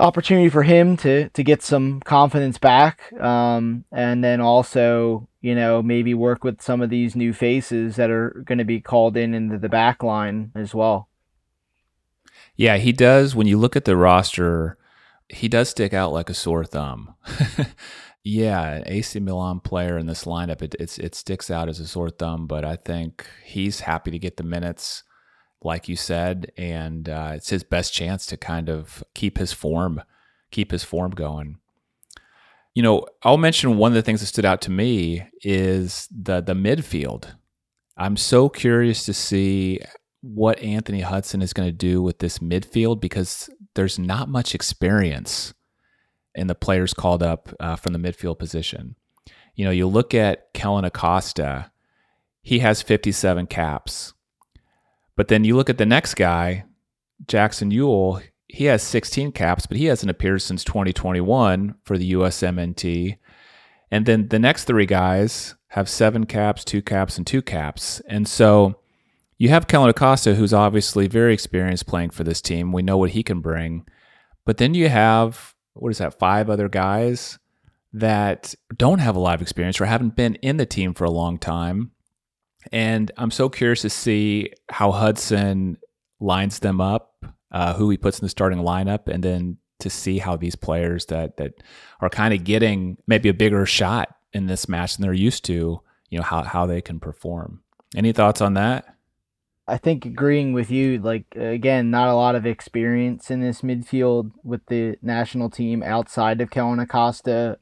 opportunity 0.00 0.48
for 0.48 0.64
him 0.64 0.96
to 0.96 1.28
to 1.28 1.44
get 1.44 1.62
some 1.62 2.00
confidence 2.00 2.58
back 2.58 3.12
um, 3.20 3.84
and 3.92 4.24
then 4.24 4.40
also 4.40 5.28
you 5.44 5.54
know 5.54 5.82
maybe 5.82 6.14
work 6.14 6.42
with 6.42 6.62
some 6.62 6.80
of 6.80 6.90
these 6.90 7.14
new 7.14 7.32
faces 7.32 7.96
that 7.96 8.10
are 8.10 8.42
going 8.46 8.58
to 8.58 8.64
be 8.64 8.80
called 8.80 9.16
in 9.16 9.34
into 9.34 9.58
the 9.58 9.68
back 9.68 10.02
line 10.02 10.50
as 10.54 10.74
well 10.74 11.08
yeah 12.56 12.76
he 12.76 12.92
does 12.92 13.34
when 13.34 13.46
you 13.46 13.58
look 13.58 13.76
at 13.76 13.84
the 13.84 13.96
roster 13.96 14.78
he 15.28 15.48
does 15.48 15.68
stick 15.68 15.92
out 15.92 16.12
like 16.12 16.30
a 16.30 16.34
sore 16.34 16.64
thumb 16.64 17.14
yeah 18.24 18.76
an 18.76 18.84
ac 18.86 19.20
milan 19.20 19.60
player 19.60 19.98
in 19.98 20.06
this 20.06 20.24
lineup 20.24 20.62
it, 20.62 20.74
it's, 20.80 20.98
it 20.98 21.14
sticks 21.14 21.50
out 21.50 21.68
as 21.68 21.78
a 21.78 21.86
sore 21.86 22.10
thumb 22.10 22.46
but 22.46 22.64
i 22.64 22.76
think 22.76 23.26
he's 23.44 23.80
happy 23.80 24.10
to 24.10 24.18
get 24.18 24.36
the 24.36 24.42
minutes 24.42 25.02
like 25.64 25.88
you 25.88 25.96
said, 25.96 26.52
and 26.56 27.08
uh, 27.08 27.32
it's 27.34 27.48
his 27.48 27.64
best 27.64 27.92
chance 27.92 28.26
to 28.26 28.36
kind 28.36 28.68
of 28.68 29.02
keep 29.14 29.38
his 29.38 29.52
form, 29.52 30.02
keep 30.50 30.70
his 30.70 30.84
form 30.84 31.10
going. 31.12 31.58
You 32.74 32.82
know, 32.82 33.06
I'll 33.22 33.36
mention 33.36 33.76
one 33.76 33.92
of 33.92 33.94
the 33.94 34.02
things 34.02 34.20
that 34.20 34.26
stood 34.26 34.44
out 34.44 34.60
to 34.62 34.70
me 34.70 35.26
is 35.42 36.08
the 36.10 36.40
the 36.40 36.54
midfield. 36.54 37.26
I'm 37.96 38.16
so 38.16 38.48
curious 38.48 39.04
to 39.04 39.14
see 39.14 39.80
what 40.20 40.58
Anthony 40.60 41.02
Hudson 41.02 41.42
is 41.42 41.52
going 41.52 41.68
to 41.68 41.72
do 41.72 42.02
with 42.02 42.18
this 42.18 42.38
midfield 42.38 43.00
because 43.00 43.48
there's 43.74 43.98
not 43.98 44.28
much 44.28 44.54
experience 44.54 45.54
in 46.34 46.48
the 46.48 46.54
players 46.54 46.94
called 46.94 47.22
up 47.22 47.50
uh, 47.60 47.76
from 47.76 47.92
the 47.92 47.98
midfield 47.98 48.38
position. 48.38 48.96
You 49.54 49.64
know, 49.64 49.70
you 49.70 49.86
look 49.86 50.14
at 50.14 50.52
Kellyn 50.52 50.84
Acosta, 50.84 51.70
he 52.42 52.58
has 52.60 52.82
57 52.82 53.46
caps. 53.46 54.14
But 55.16 55.28
then 55.28 55.44
you 55.44 55.56
look 55.56 55.70
at 55.70 55.78
the 55.78 55.86
next 55.86 56.14
guy, 56.14 56.64
Jackson 57.26 57.70
Yueill, 57.70 58.22
he 58.54 58.66
has 58.66 58.82
16 58.82 59.32
caps, 59.32 59.66
but 59.66 59.76
he 59.76 59.86
hasn't 59.86 60.10
appeared 60.10 60.40
since 60.42 60.62
2021 60.64 61.74
for 61.84 61.98
the 61.98 62.12
USMNT. 62.12 63.18
And 63.90 64.06
then 64.06 64.28
the 64.28 64.38
next 64.38 64.64
three 64.64 64.86
guys 64.86 65.56
have 65.68 65.88
seven 65.88 66.24
caps, 66.24 66.64
two 66.64 66.80
caps, 66.80 67.18
and 67.18 67.26
two 67.26 67.42
caps. 67.42 68.00
And 68.08 68.28
so 68.28 68.76
you 69.38 69.48
have 69.48 69.66
Kellyn 69.66 69.90
Acosta, 69.90 70.36
who's 70.36 70.54
obviously 70.54 71.08
very 71.08 71.34
experienced 71.34 71.88
playing 71.88 72.10
for 72.10 72.22
this 72.22 72.40
team. 72.40 72.72
We 72.72 72.82
know 72.82 72.96
what 72.96 73.10
he 73.10 73.24
can 73.24 73.40
bring. 73.40 73.86
But 74.46 74.58
then 74.58 74.72
you 74.74 74.88
have, 74.88 75.54
what 75.72 75.90
is 75.90 75.98
that, 75.98 76.18
five 76.18 76.48
other 76.48 76.68
guys 76.68 77.38
that 77.92 78.54
don't 78.76 79.00
have 79.00 79.16
a 79.16 79.20
lot 79.20 79.34
of 79.34 79.42
experience 79.42 79.80
or 79.80 79.86
haven't 79.86 80.16
been 80.16 80.36
in 80.36 80.58
the 80.58 80.66
team 80.66 80.94
for 80.94 81.04
a 81.04 81.10
long 81.10 81.38
time. 81.38 81.90
And 82.72 83.10
I'm 83.16 83.30
so 83.30 83.48
curious 83.48 83.82
to 83.82 83.90
see 83.90 84.52
how 84.70 84.92
Hudson 84.92 85.78
lines 86.20 86.60
them 86.60 86.80
up, 86.80 87.13
uh, 87.54 87.72
who 87.72 87.88
he 87.88 87.96
puts 87.96 88.18
in 88.18 88.24
the 88.24 88.28
starting 88.28 88.58
lineup, 88.58 89.06
and 89.06 89.22
then 89.22 89.56
to 89.78 89.88
see 89.88 90.18
how 90.18 90.36
these 90.36 90.56
players 90.56 91.06
that 91.06 91.36
that 91.36 91.62
are 92.00 92.10
kind 92.10 92.34
of 92.34 92.42
getting 92.44 92.98
maybe 93.06 93.28
a 93.28 93.34
bigger 93.34 93.64
shot 93.64 94.14
in 94.32 94.46
this 94.46 94.68
match 94.68 94.96
than 94.96 95.02
they're 95.04 95.12
used 95.12 95.44
to, 95.44 95.80
you 96.10 96.18
know, 96.18 96.24
how 96.24 96.42
how 96.42 96.66
they 96.66 96.82
can 96.82 96.98
perform. 96.98 97.62
Any 97.96 98.12
thoughts 98.12 98.40
on 98.40 98.54
that? 98.54 98.96
I 99.66 99.78
think 99.78 100.04
agreeing 100.04 100.52
with 100.52 100.70
you, 100.70 100.98
like 100.98 101.26
again, 101.36 101.90
not 101.90 102.08
a 102.08 102.14
lot 102.14 102.34
of 102.34 102.44
experience 102.44 103.30
in 103.30 103.40
this 103.40 103.62
midfield 103.62 104.32
with 104.42 104.66
the 104.66 104.96
national 105.00 105.48
team 105.48 105.82
outside 105.82 106.40
of 106.40 106.50
Kellyn 106.50 106.80
Acosta. 106.80 107.58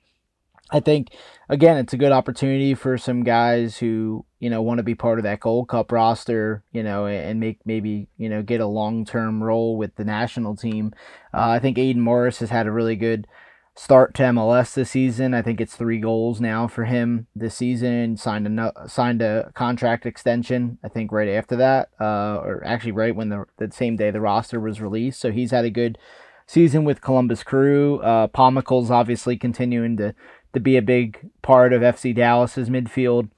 I 0.72 0.80
think 0.80 1.10
again, 1.48 1.76
it's 1.76 1.92
a 1.92 1.98
good 1.98 2.12
opportunity 2.12 2.74
for 2.74 2.96
some 2.96 3.22
guys 3.22 3.76
who 3.76 4.24
you 4.40 4.50
know 4.50 4.62
want 4.62 4.78
to 4.78 4.82
be 4.82 4.94
part 4.94 5.18
of 5.18 5.22
that 5.24 5.40
Gold 5.40 5.68
Cup 5.68 5.92
roster, 5.92 6.64
you 6.72 6.82
know, 6.82 7.06
and 7.06 7.38
make 7.38 7.60
maybe 7.64 8.08
you 8.16 8.28
know 8.28 8.42
get 8.42 8.60
a 8.60 8.66
long 8.66 9.04
term 9.04 9.42
role 9.42 9.76
with 9.76 9.94
the 9.96 10.04
national 10.04 10.56
team. 10.56 10.92
Uh, 11.32 11.50
I 11.50 11.58
think 11.58 11.78
Aidan 11.78 12.02
Morris 12.02 12.38
has 12.38 12.50
had 12.50 12.66
a 12.66 12.72
really 12.72 12.96
good 12.96 13.26
start 13.74 14.14
to 14.14 14.22
MLS 14.24 14.74
this 14.74 14.90
season. 14.90 15.34
I 15.34 15.42
think 15.42 15.60
it's 15.60 15.76
three 15.76 15.98
goals 15.98 16.40
now 16.40 16.66
for 16.68 16.84
him 16.84 17.26
this 17.34 17.54
season. 17.54 18.16
Signed 18.16 18.58
a 18.58 18.72
signed 18.86 19.20
a 19.20 19.52
contract 19.54 20.06
extension. 20.06 20.78
I 20.82 20.88
think 20.88 21.12
right 21.12 21.28
after 21.28 21.56
that, 21.56 21.90
uh, 22.00 22.36
or 22.36 22.62
actually 22.64 22.92
right 22.92 23.14
when 23.14 23.28
the 23.28 23.46
same 23.70 23.96
day 23.96 24.10
the 24.10 24.22
roster 24.22 24.58
was 24.58 24.80
released. 24.80 25.20
So 25.20 25.30
he's 25.30 25.50
had 25.50 25.66
a 25.66 25.70
good 25.70 25.98
season 26.46 26.84
with 26.84 27.00
Columbus 27.00 27.42
Crew. 27.42 27.98
Uh, 28.00 28.28
obviously 28.34 29.36
continuing 29.36 29.96
to 29.96 30.14
to 30.52 30.60
be 30.60 30.76
a 30.76 30.82
big 30.82 31.30
part 31.42 31.72
of 31.72 31.82
FC 31.82 32.14
Dallas's 32.14 32.68
midfield 32.68 33.28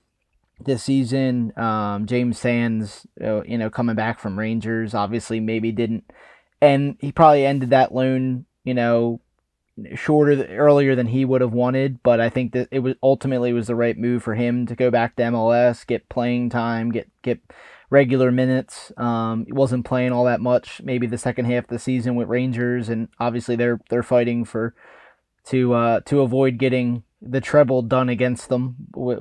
this 0.65 0.83
season. 0.83 1.53
Um, 1.57 2.07
James 2.07 2.39
Sands, 2.39 3.07
uh, 3.23 3.43
you 3.43 3.59
know, 3.59 3.71
coming 3.71 3.97
back 3.97 4.19
from 4.21 4.39
Rangers, 4.39 4.95
obviously 4.95 5.41
maybe 5.41 5.73
didn't, 5.73 6.05
and 6.61 6.97
he 7.01 7.13
probably 7.13 7.45
ended 7.47 7.71
that 7.71 7.95
loan, 7.95 8.47
you 8.65 8.75
know, 8.75 9.21
shorter 9.95 10.45
earlier 10.57 10.95
than 10.95 11.09
he 11.09 11.25
would 11.25 11.41
have 11.41 11.53
wanted. 11.53 12.03
But 12.03 12.21
I 12.21 12.31
think 12.31 12.53
that 12.53 12.69
it 12.71 12.81
was 12.81 12.95
ultimately 13.03 13.53
was 13.53 13.67
the 13.67 13.75
right 13.75 13.97
move 13.97 14.23
for 14.23 14.35
him 14.35 14.67
to 14.67 14.75
go 14.75 14.91
back 14.91 15.17
to 15.17 15.23
MLS, 15.25 15.87
get 15.87 16.09
playing 16.09 16.51
time, 16.51 16.91
get 16.91 17.11
get 17.23 17.41
regular 17.91 18.31
minutes. 18.31 18.93
Um, 18.97 19.45
he 19.47 19.53
wasn't 19.53 19.85
playing 19.85 20.13
all 20.13 20.25
that 20.25 20.41
much. 20.41 20.81
Maybe 20.83 21.07
the 21.07 21.19
second 21.19 21.47
half 21.47 21.65
of 21.65 21.71
the 21.71 21.79
season 21.79 22.15
with 22.15 22.29
Rangers, 22.29 22.89
and 22.89 23.09
obviously 23.19 23.57
they're 23.57 23.81
they're 23.91 24.03
fighting 24.03 24.45
for 24.45 24.75
to 25.47 25.75
uh, 25.75 26.01
to 26.01 26.21
avoid 26.21 26.59
getting 26.59 27.03
the 27.21 27.41
treble 27.41 27.83
done 27.83 28.09
against 28.09 28.49
them 28.49 28.77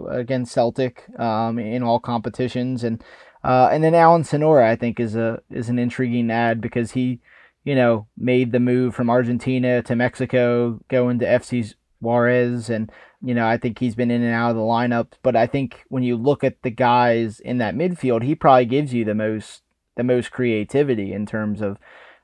against 0.10 0.54
Celtic 0.54 1.06
um, 1.20 1.58
in 1.58 1.84
all 1.84 2.00
competitions. 2.00 2.84
And 2.84 3.04
uh, 3.44 3.70
and 3.72 3.84
then 3.84 3.96
Alan 3.96 4.24
Sonora 4.24 4.70
I 4.70 4.76
think 4.76 5.00
is 5.00 5.16
a 5.16 5.42
is 5.50 5.70
an 5.70 5.80
intriguing 5.80 6.30
ad 6.32 6.62
because 6.62 6.92
he 6.92 7.20
you 7.64 7.76
know 7.76 8.08
made 8.18 8.52
the 8.52 8.60
move 8.60 8.96
from 8.96 9.10
Argentina 9.10 9.82
to 9.84 9.96
Mexico 9.96 10.80
going 10.90 11.20
to 11.20 11.26
FC 11.26 11.74
Juarez. 12.02 12.70
And 12.70 12.92
you 13.22 13.34
know 13.34 13.48
I 13.48 13.58
think 13.58 13.80
he's 13.80 13.96
been 13.96 14.12
in 14.12 14.24
and 14.24 14.34
out 14.34 14.52
of 14.52 14.58
the 14.58 14.62
lineup. 14.62 15.14
But 15.22 15.36
I 15.36 15.48
think 15.48 15.84
when 15.90 16.04
you 16.04 16.18
look 16.18 16.44
at 16.44 16.62
the 16.62 16.72
guys 16.72 17.40
in 17.40 17.58
that 17.60 17.76
midfield 17.76 18.24
he 18.24 18.36
probably 18.36 18.66
gives 18.66 18.94
you 18.94 19.06
the 19.06 19.16
most 19.16 19.62
the 19.96 20.04
most 20.04 20.32
creativity 20.32 21.14
in 21.14 21.26
terms 21.26 21.62
of 21.62 21.78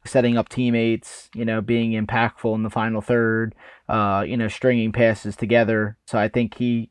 setting 0.06 0.38
up 0.38 0.50
teammates, 0.50 1.30
you 1.36 1.46
know, 1.46 1.62
being 1.62 1.92
impactful 1.92 2.56
in 2.56 2.64
the 2.64 2.70
final 2.70 3.02
third, 3.02 3.54
uh, 3.88 4.24
you 4.26 4.38
know, 4.38 4.48
stringing 4.48 4.92
passes 4.92 5.36
together. 5.36 5.98
So 6.06 6.18
I 6.18 6.28
think 6.28 6.58
he, 6.58 6.90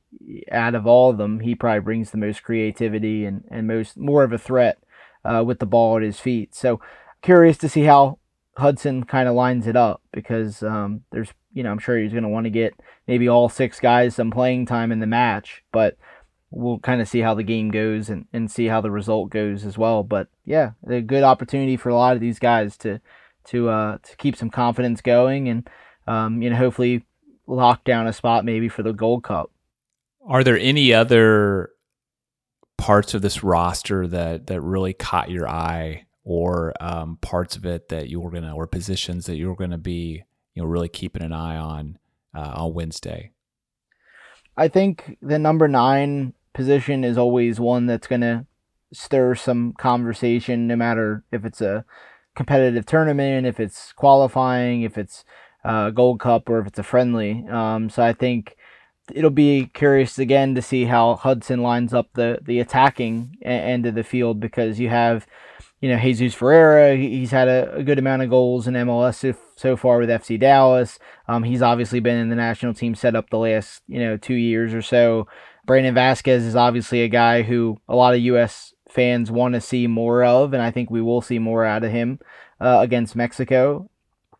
out 0.52 0.74
of 0.74 0.86
all 0.86 1.10
of 1.10 1.18
them, 1.18 1.40
he 1.40 1.54
probably 1.54 1.80
brings 1.80 2.10
the 2.10 2.18
most 2.18 2.42
creativity 2.42 3.24
and, 3.24 3.44
and 3.50 3.66
most 3.66 3.96
more 3.96 4.24
of 4.24 4.32
a 4.32 4.38
threat 4.38 4.78
uh, 5.24 5.42
with 5.44 5.58
the 5.58 5.66
ball 5.66 5.96
at 5.96 6.02
his 6.02 6.20
feet. 6.20 6.54
So 6.54 6.80
curious 7.22 7.56
to 7.58 7.68
see 7.68 7.82
how 7.82 8.18
Hudson 8.56 9.04
kind 9.04 9.28
of 9.28 9.34
lines 9.34 9.66
it 9.66 9.76
up 9.76 10.02
because 10.12 10.62
um, 10.62 11.02
there's, 11.10 11.32
you 11.52 11.62
know, 11.62 11.70
I'm 11.70 11.78
sure 11.78 11.98
he's 11.98 12.12
going 12.12 12.24
to 12.24 12.28
want 12.28 12.44
to 12.44 12.50
get 12.50 12.74
maybe 13.06 13.28
all 13.28 13.48
six 13.48 13.80
guys 13.80 14.14
some 14.14 14.30
playing 14.30 14.66
time 14.66 14.92
in 14.92 15.00
the 15.00 15.06
match, 15.06 15.62
but 15.72 15.96
we'll 16.50 16.78
kind 16.78 17.00
of 17.00 17.08
see 17.08 17.20
how 17.20 17.34
the 17.34 17.42
game 17.42 17.70
goes 17.70 18.08
and, 18.08 18.26
and 18.32 18.50
see 18.50 18.66
how 18.66 18.80
the 18.80 18.90
result 18.90 19.30
goes 19.30 19.64
as 19.64 19.76
well. 19.76 20.02
But 20.02 20.28
yeah, 20.44 20.72
a 20.88 21.00
good 21.00 21.22
opportunity 21.22 21.76
for 21.76 21.90
a 21.90 21.94
lot 21.94 22.14
of 22.14 22.20
these 22.20 22.38
guys 22.38 22.76
to 22.78 23.00
to 23.44 23.68
uh, 23.68 23.98
to 24.02 24.16
keep 24.16 24.36
some 24.36 24.50
confidence 24.50 25.00
going 25.00 25.48
and 25.48 25.68
um, 26.06 26.42
you 26.42 26.50
know 26.50 26.56
hopefully 26.56 27.04
lock 27.46 27.84
down 27.84 28.06
a 28.06 28.12
spot 28.12 28.44
maybe 28.44 28.68
for 28.68 28.82
the 28.82 28.92
Gold 28.92 29.24
Cup. 29.24 29.50
Are 30.26 30.44
there 30.44 30.58
any 30.58 30.92
other 30.92 31.70
parts 32.76 33.14
of 33.14 33.22
this 33.22 33.42
roster 33.42 34.06
that 34.06 34.46
that 34.46 34.60
really 34.60 34.92
caught 34.92 35.30
your 35.30 35.48
eye, 35.48 36.06
or 36.24 36.74
um, 36.80 37.18
parts 37.20 37.56
of 37.56 37.64
it 37.66 37.88
that 37.88 38.08
you 38.08 38.20
were 38.20 38.30
gonna, 38.30 38.54
or 38.54 38.66
positions 38.66 39.26
that 39.26 39.36
you 39.36 39.48
were 39.48 39.56
gonna 39.56 39.78
be, 39.78 40.24
you 40.54 40.62
know, 40.62 40.68
really 40.68 40.88
keeping 40.88 41.22
an 41.22 41.32
eye 41.32 41.56
on 41.56 41.98
uh, 42.34 42.52
on 42.56 42.74
Wednesday? 42.74 43.32
I 44.56 44.68
think 44.68 45.16
the 45.22 45.38
number 45.38 45.68
nine 45.68 46.34
position 46.52 47.04
is 47.04 47.18
always 47.18 47.60
one 47.60 47.86
that's 47.86 48.06
going 48.06 48.20
to 48.22 48.46
stir 48.92 49.34
some 49.34 49.72
conversation, 49.74 50.66
no 50.66 50.76
matter 50.76 51.24
if 51.30 51.44
it's 51.44 51.60
a 51.60 51.84
competitive 52.34 52.86
tournament, 52.86 53.46
if 53.46 53.60
it's 53.60 53.92
qualifying, 53.92 54.82
if 54.82 54.96
it's 54.96 55.24
a 55.64 55.92
Gold 55.92 56.20
Cup, 56.20 56.48
or 56.48 56.60
if 56.60 56.66
it's 56.66 56.78
a 56.78 56.82
friendly. 56.82 57.46
Um, 57.48 57.90
so 57.90 58.02
I 58.02 58.12
think 58.12 58.56
it'll 59.12 59.30
be 59.30 59.70
curious 59.74 60.18
again 60.18 60.54
to 60.54 60.62
see 60.62 60.84
how 60.84 61.16
Hudson 61.16 61.62
lines 61.62 61.94
up 61.94 62.08
the 62.14 62.38
the 62.42 62.60
attacking 62.60 63.36
end 63.42 63.86
of 63.86 63.94
the 63.94 64.04
field 64.04 64.40
because 64.40 64.78
you 64.78 64.88
have 64.88 65.26
you 65.80 65.88
know, 65.88 65.98
Jesus 65.98 66.34
Ferreira, 66.34 66.96
he's 66.96 67.30
had 67.30 67.46
a, 67.46 67.76
a, 67.76 67.82
good 67.84 68.00
amount 68.00 68.22
of 68.22 68.30
goals 68.30 68.66
in 68.66 68.74
MLS 68.74 69.14
so, 69.14 69.38
so 69.56 69.76
far 69.76 69.98
with 69.98 70.08
FC 70.08 70.38
Dallas. 70.38 70.98
Um, 71.28 71.44
he's 71.44 71.62
obviously 71.62 72.00
been 72.00 72.18
in 72.18 72.30
the 72.30 72.36
national 72.36 72.74
team 72.74 72.96
setup 72.96 73.30
the 73.30 73.38
last, 73.38 73.82
you 73.86 74.00
know, 74.00 74.16
two 74.16 74.34
years 74.34 74.74
or 74.74 74.82
so. 74.82 75.28
Brandon 75.68 75.92
Vasquez 75.92 76.44
is 76.44 76.56
obviously 76.56 77.02
a 77.02 77.08
guy 77.08 77.42
who 77.42 77.78
a 77.90 77.94
lot 77.94 78.14
of 78.14 78.20
U.S. 78.20 78.72
fans 78.88 79.30
want 79.30 79.52
to 79.52 79.60
see 79.60 79.86
more 79.86 80.24
of, 80.24 80.54
and 80.54 80.62
I 80.62 80.70
think 80.70 80.90
we 80.90 81.02
will 81.02 81.20
see 81.20 81.38
more 81.38 81.62
out 81.62 81.84
of 81.84 81.92
him 81.92 82.20
uh, 82.58 82.78
against 82.80 83.14
Mexico. 83.14 83.90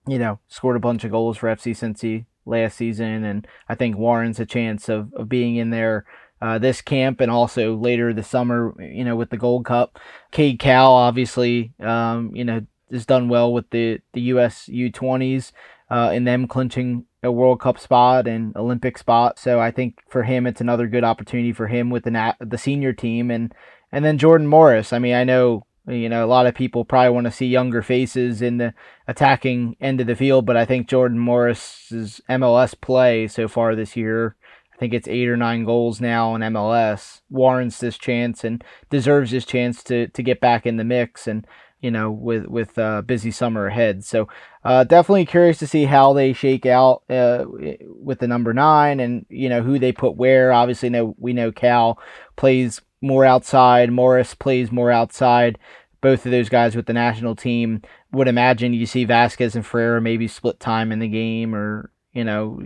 You 0.07 0.19
know, 0.19 0.39
scored 0.49 0.77
a 0.77 0.81
bunch 0.81 1.05
of 1.05 1.11
goals 1.11 1.37
for 1.37 1.55
FC 1.55 1.73
Cincy 1.73 2.25
last 2.47 2.79
season, 2.79 3.25
and 3.25 3.47
I 3.69 3.75
think 3.75 3.99
warrants 3.99 4.41
a 4.41 4.47
chance 4.47 4.89
of, 4.89 5.13
of 5.13 5.29
being 5.29 5.57
in 5.57 5.69
there 5.69 6.07
uh, 6.41 6.57
this 6.57 6.81
camp 6.81 7.21
and 7.21 7.31
also 7.31 7.77
later 7.77 8.15
this 8.15 8.29
summer, 8.29 8.75
you 8.81 9.05
know, 9.05 9.15
with 9.15 9.29
the 9.29 9.37
Gold 9.37 9.67
Cup. 9.67 9.99
Cade 10.31 10.59
Cowell, 10.59 10.95
obviously, 10.95 11.75
um, 11.81 12.35
you 12.35 12.45
know, 12.45 12.65
has 12.91 13.05
done 13.05 13.29
well 13.29 13.53
with 13.53 13.69
the, 13.69 14.01
the 14.15 14.23
U.S. 14.23 14.65
U20s 14.73 15.53
uh, 15.91 16.11
and 16.11 16.27
them 16.27 16.49
clinching 16.49 17.05
a 17.23 17.33
World 17.33 17.61
Cup 17.61 17.79
spot 17.79 18.27
and 18.27 18.57
Olympic 18.57 18.99
spot. 18.99 19.39
So 19.39 19.61
I 19.61 19.71
think 19.71 19.99
for 20.09 20.23
him, 20.23 20.47
it's 20.47 20.61
another 20.61 20.87
good 20.87 21.05
opportunity 21.05 21.53
for 21.53 21.67
him 21.67 21.91
with 21.91 22.05
the 22.05 22.37
the 22.41 22.59
senior 22.59 22.93
team 22.93 23.31
and 23.31 23.55
and 23.93 24.05
then 24.05 24.19
Jordan 24.19 24.47
Morris. 24.47 24.93
I 24.93 24.99
mean, 24.99 25.15
I 25.15 25.25
know 25.25 25.65
you 25.87 26.09
know 26.09 26.25
a 26.25 26.27
lot 26.29 26.47
of 26.47 26.55
people 26.55 26.85
probably 26.85 27.11
want 27.11 27.27
to 27.27 27.31
see 27.31 27.47
younger 27.47 27.83
faces 27.83 28.43
in 28.43 28.59
the 28.59 28.75
attacking 29.07 29.77
end 29.81 30.01
of 30.01 30.07
the 30.07 30.17
field, 30.17 30.47
but 30.47 30.57
I 30.57 30.65
think 30.65 30.89
Jordan 30.89 31.19
Morris's 31.19 32.21
MLS 32.29 32.79
play 32.81 33.27
so 33.29 33.49
far 33.49 33.75
this 33.75 33.97
year 33.97 34.37
I 34.79 34.81
think 34.81 34.95
it's 34.95 35.09
eight 35.09 35.27
or 35.27 35.37
nine 35.37 35.65
goals 35.65 36.01
now 36.01 36.37
in 36.37 36.41
MLS, 36.43 37.21
warrants 37.29 37.81
this 37.81 37.99
chance 37.99 38.45
and 38.45 38.63
deserves 38.91 39.33
this 39.33 39.45
chance 39.45 39.83
to 39.85 40.07
to 40.07 40.23
get 40.23 40.41
back 40.41 40.67
in 40.67 40.77
the 40.77 40.85
mix 40.85 41.27
and 41.27 41.45
you 41.81 41.91
know 41.91 42.11
with 42.11 42.47
with 42.47 42.79
uh, 42.79 43.03
busy 43.03 43.31
summer 43.31 43.67
ahead. 43.67 44.05
So 44.05 44.29
uh, 44.65 44.85
definitely 44.85 45.27
curious 45.27 45.59
to 45.59 45.67
see 45.67 45.85
how 45.85 46.13
they 46.13 46.33
shake 46.33 46.67
out 46.67 47.03
uh, 47.09 47.45
with 47.49 48.19
the 48.21 48.29
number 48.29 48.53
nine 48.53 49.01
and 49.01 49.27
you 49.29 49.49
know 49.49 49.63
who 49.63 49.79
they 49.79 49.93
put 49.93 50.17
where. 50.17 50.53
Obviously, 50.53 50.91
know 50.91 51.15
we 51.19 51.33
know 51.33 51.53
Cowell 51.53 52.01
plays 52.37 52.81
more 53.01 53.25
outside. 53.25 53.93
Morris 53.93 54.35
plays 54.35 54.73
more 54.73 54.91
outside. 54.91 55.59
Both 56.01 56.27
of 56.27 56.33
those 56.33 56.49
guys 56.49 56.77
with 56.77 56.87
the 56.87 56.93
national 56.93 57.35
team 57.35 57.83
would 58.13 58.29
imagine 58.29 58.73
you 58.73 58.87
see 58.87 59.05
Vasquez 59.05 59.57
and 59.57 59.67
Ferreira 59.67 60.01
maybe 60.01 60.29
split 60.29 60.61
time 60.61 60.93
in 60.93 61.01
the 61.01 61.09
game 61.09 61.55
or 61.55 61.91
you 62.19 62.25
know, 62.25 62.61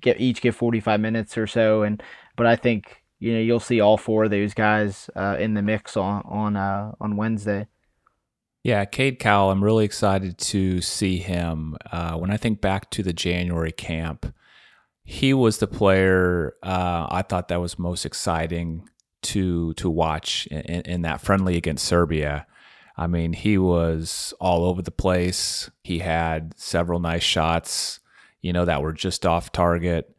get 0.00 0.20
each 0.20 0.40
get 0.40 0.54
45 0.54 1.00
minutes 1.00 1.36
or 1.36 1.46
so. 1.46 1.82
And, 1.82 2.02
but 2.34 2.46
I 2.46 2.56
think, 2.56 3.02
you 3.18 3.34
know, 3.34 3.40
you'll 3.40 3.60
see 3.60 3.80
all 3.80 3.98
four 3.98 4.24
of 4.24 4.30
those 4.30 4.54
guys 4.54 5.10
uh, 5.14 5.36
in 5.38 5.52
the 5.52 5.62
mix 5.62 5.96
on, 5.98 6.22
on, 6.24 6.56
uh, 6.56 6.92
on 6.98 7.16
Wednesday. 7.16 7.66
Yeah, 8.66 8.84
Cade 8.84 9.18
Cowell, 9.20 9.50
I'm 9.50 9.62
really 9.62 9.84
excited 9.84 10.38
to 10.38 10.80
see 10.80 11.18
him. 11.18 11.76
Uh, 11.92 12.14
when 12.14 12.30
I 12.30 12.36
think 12.36 12.60
back 12.60 12.90
to 12.90 13.02
the 13.02 13.12
January 13.12 13.70
camp, 13.70 14.34
he 15.04 15.32
was 15.32 15.58
the 15.58 15.68
player 15.68 16.54
uh, 16.64 17.06
I 17.08 17.22
thought 17.22 17.46
that 17.48 17.60
was 17.60 17.78
most 17.78 18.04
exciting 18.04 18.88
to 19.22 19.72
to 19.74 19.88
watch 19.88 20.46
in, 20.48 20.82
in, 20.82 21.02
that 21.02 21.20
friendly 21.20 21.56
against 21.56 21.84
Serbia. 21.84 22.46
I 22.96 23.06
mean, 23.06 23.34
he 23.34 23.56
was 23.56 24.34
all 24.40 24.64
over 24.64 24.82
the 24.82 24.90
place. 24.90 25.70
He 25.84 26.00
had 26.00 26.52
several 26.56 26.98
nice 26.98 27.22
shots 27.22 28.00
you 28.46 28.52
know, 28.52 28.64
that 28.64 28.82
were 28.82 28.92
just 28.92 29.26
off 29.26 29.50
target. 29.50 30.14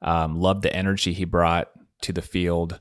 Um, 0.00 0.40
loved 0.40 0.62
the 0.62 0.74
energy 0.74 1.12
he 1.12 1.24
brought 1.24 1.70
to 2.02 2.12
the 2.12 2.22
field. 2.22 2.80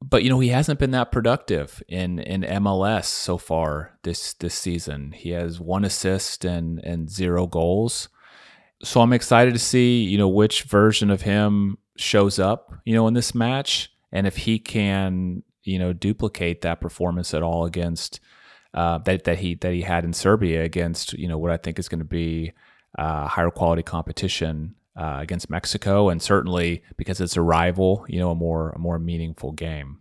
But 0.00 0.22
you 0.22 0.30
know 0.30 0.38
he 0.38 0.48
hasn't 0.48 0.78
been 0.78 0.92
that 0.92 1.10
productive 1.10 1.82
in 1.88 2.18
in 2.20 2.42
MLS 2.42 3.06
so 3.06 3.36
far 3.36 3.98
this 4.04 4.32
this 4.34 4.54
season. 4.54 5.12
He 5.12 5.30
has 5.30 5.60
one 5.60 5.84
assist 5.84 6.44
and 6.44 6.78
and 6.84 7.10
zero 7.10 7.46
goals. 7.46 8.08
So 8.82 9.00
I'm 9.00 9.12
excited 9.12 9.54
to 9.54 9.60
see 9.60 10.02
you 10.02 10.16
know 10.16 10.28
which 10.28 10.62
version 10.62 11.10
of 11.10 11.22
him 11.22 11.78
shows 11.96 12.38
up 12.38 12.72
you 12.84 12.94
know 12.94 13.08
in 13.08 13.14
this 13.14 13.34
match 13.34 13.92
and 14.12 14.24
if 14.24 14.36
he 14.36 14.60
can 14.60 15.42
you 15.64 15.78
know 15.78 15.92
duplicate 15.92 16.60
that 16.62 16.80
performance 16.80 17.34
at 17.34 17.42
all 17.42 17.64
against 17.64 18.20
uh, 18.74 18.98
that 18.98 19.24
that 19.24 19.38
he 19.38 19.54
that 19.56 19.72
he 19.72 19.82
had 19.82 20.04
in 20.04 20.12
Serbia 20.12 20.62
against 20.62 21.12
you 21.14 21.26
know 21.28 21.38
what 21.38 21.50
I 21.50 21.56
think 21.56 21.78
is 21.78 21.88
going 21.88 21.98
to 21.98 22.04
be 22.04 22.52
uh, 22.96 23.26
higher 23.26 23.50
quality 23.50 23.82
competition 23.82 24.74
uh, 24.98 25.18
against 25.20 25.48
Mexico, 25.48 26.08
and 26.08 26.20
certainly 26.20 26.82
because 26.96 27.20
it's 27.20 27.36
a 27.36 27.42
rival, 27.42 28.04
you 28.08 28.18
know, 28.18 28.32
a 28.32 28.34
more 28.34 28.70
a 28.70 28.78
more 28.78 28.98
meaningful 28.98 29.52
game. 29.52 30.00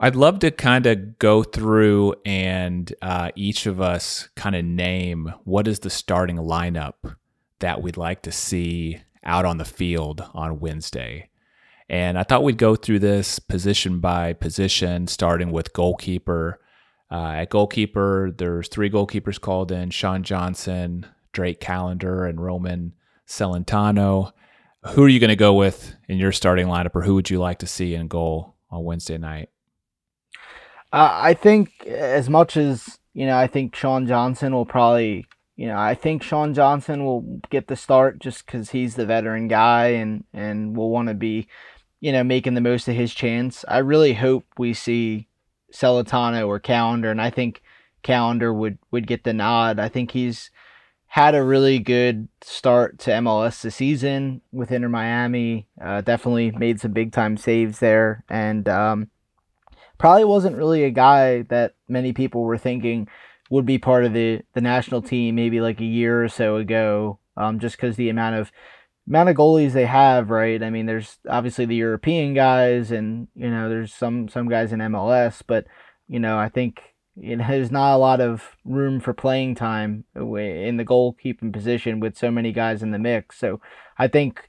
I'd 0.00 0.16
love 0.16 0.40
to 0.40 0.50
kind 0.50 0.86
of 0.86 1.18
go 1.18 1.42
through 1.42 2.14
and 2.24 2.92
uh, 3.02 3.30
each 3.34 3.66
of 3.66 3.80
us 3.80 4.28
kind 4.36 4.54
of 4.54 4.64
name 4.64 5.32
what 5.44 5.66
is 5.66 5.80
the 5.80 5.90
starting 5.90 6.36
lineup 6.36 7.16
that 7.58 7.82
we'd 7.82 7.96
like 7.96 8.22
to 8.22 8.32
see 8.32 9.00
out 9.24 9.44
on 9.44 9.58
the 9.58 9.64
field 9.64 10.24
on 10.34 10.60
Wednesday. 10.60 11.30
And 11.88 12.18
I 12.18 12.22
thought 12.22 12.44
we'd 12.44 12.58
go 12.58 12.76
through 12.76 13.00
this 13.00 13.38
position 13.38 13.98
by 13.98 14.34
position, 14.34 15.06
starting 15.06 15.50
with 15.50 15.72
goalkeeper. 15.72 16.60
Uh, 17.10 17.32
at 17.36 17.50
goalkeeper, 17.50 18.30
there's 18.36 18.68
three 18.68 18.90
goalkeepers 18.90 19.40
called 19.40 19.72
in 19.72 19.90
Sean 19.90 20.22
Johnson, 20.22 21.06
Drake 21.32 21.60
Callender 21.60 22.26
and 22.26 22.40
Roman 22.40 22.94
Celentano. 23.26 24.32
Who 24.90 25.04
are 25.04 25.08
you 25.08 25.20
going 25.20 25.28
to 25.28 25.36
go 25.36 25.54
with 25.54 25.94
in 26.08 26.18
your 26.18 26.32
starting 26.32 26.66
lineup, 26.66 26.94
or 26.94 27.02
who 27.02 27.14
would 27.14 27.30
you 27.30 27.38
like 27.38 27.58
to 27.58 27.66
see 27.66 27.94
in 27.94 28.08
goal 28.08 28.54
on 28.70 28.84
Wednesday 28.84 29.18
night? 29.18 29.50
Uh, 30.92 31.10
I 31.12 31.34
think 31.34 31.86
as 31.86 32.30
much 32.30 32.56
as 32.56 32.98
you 33.12 33.26
know, 33.26 33.36
I 33.36 33.46
think 33.46 33.74
Sean 33.74 34.06
Johnson 34.06 34.54
will 34.54 34.64
probably, 34.64 35.26
you 35.56 35.66
know, 35.66 35.76
I 35.76 35.94
think 35.94 36.22
Sean 36.22 36.54
Johnson 36.54 37.04
will 37.04 37.40
get 37.50 37.66
the 37.66 37.76
start 37.76 38.20
just 38.20 38.46
because 38.46 38.70
he's 38.70 38.94
the 38.94 39.06
veteran 39.06 39.48
guy 39.48 39.88
and 39.88 40.24
and 40.32 40.76
will 40.76 40.90
want 40.90 41.08
to 41.08 41.14
be, 41.14 41.48
you 42.00 42.12
know, 42.12 42.22
making 42.22 42.54
the 42.54 42.60
most 42.60 42.88
of 42.88 42.94
his 42.94 43.12
chance. 43.12 43.64
I 43.66 43.78
really 43.78 44.14
hope 44.14 44.44
we 44.56 44.72
see 44.72 45.26
Celentano 45.72 46.46
or 46.46 46.60
Callender, 46.60 47.10
and 47.10 47.20
I 47.20 47.30
think 47.30 47.62
Callender 48.02 48.54
would 48.54 48.78
would 48.90 49.06
get 49.06 49.24
the 49.24 49.34
nod. 49.34 49.78
I 49.78 49.88
think 49.88 50.12
he's 50.12 50.50
had 51.08 51.34
a 51.34 51.42
really 51.42 51.78
good 51.78 52.28
start 52.42 52.98
to 53.00 53.10
MLS 53.10 53.62
this 53.62 53.76
season 53.76 54.42
with 54.52 54.70
Inter 54.70 54.90
Miami. 54.90 55.66
Uh, 55.80 56.02
definitely 56.02 56.50
made 56.50 56.80
some 56.80 56.92
big 56.92 57.12
time 57.12 57.36
saves 57.36 57.78
there, 57.78 58.24
and 58.28 58.68
um, 58.68 59.10
probably 59.96 60.24
wasn't 60.24 60.56
really 60.56 60.84
a 60.84 60.90
guy 60.90 61.42
that 61.42 61.74
many 61.88 62.12
people 62.12 62.42
were 62.42 62.58
thinking 62.58 63.08
would 63.50 63.64
be 63.64 63.78
part 63.78 64.04
of 64.04 64.12
the 64.12 64.42
the 64.52 64.60
national 64.60 65.00
team 65.00 65.34
maybe 65.34 65.60
like 65.60 65.80
a 65.80 65.84
year 65.84 66.22
or 66.22 66.28
so 66.28 66.56
ago. 66.56 67.18
Um, 67.36 67.58
just 67.58 67.76
because 67.76 67.96
the 67.96 68.10
amount 68.10 68.36
of 68.36 68.52
amount 69.08 69.30
of 69.30 69.36
goalies 69.36 69.72
they 69.72 69.86
have, 69.86 70.28
right? 70.28 70.62
I 70.62 70.68
mean, 70.68 70.86
there's 70.86 71.18
obviously 71.28 71.64
the 71.64 71.76
European 71.76 72.34
guys, 72.34 72.90
and 72.90 73.28
you 73.34 73.50
know, 73.50 73.68
there's 73.70 73.94
some 73.94 74.28
some 74.28 74.48
guys 74.48 74.72
in 74.72 74.80
MLS, 74.80 75.42
but 75.46 75.66
you 76.06 76.20
know, 76.20 76.38
I 76.38 76.50
think 76.50 76.82
you 77.20 77.36
know, 77.36 77.46
there's 77.48 77.70
not 77.70 77.94
a 77.94 77.98
lot 77.98 78.20
of 78.20 78.56
room 78.64 79.00
for 79.00 79.12
playing 79.12 79.54
time 79.54 80.04
in 80.14 80.76
the 80.76 80.84
goalkeeping 80.84 81.52
position 81.52 82.00
with 82.00 82.16
so 82.16 82.30
many 82.30 82.52
guys 82.52 82.82
in 82.82 82.90
the 82.90 82.98
mix. 82.98 83.38
So 83.38 83.60
I 83.98 84.08
think 84.08 84.48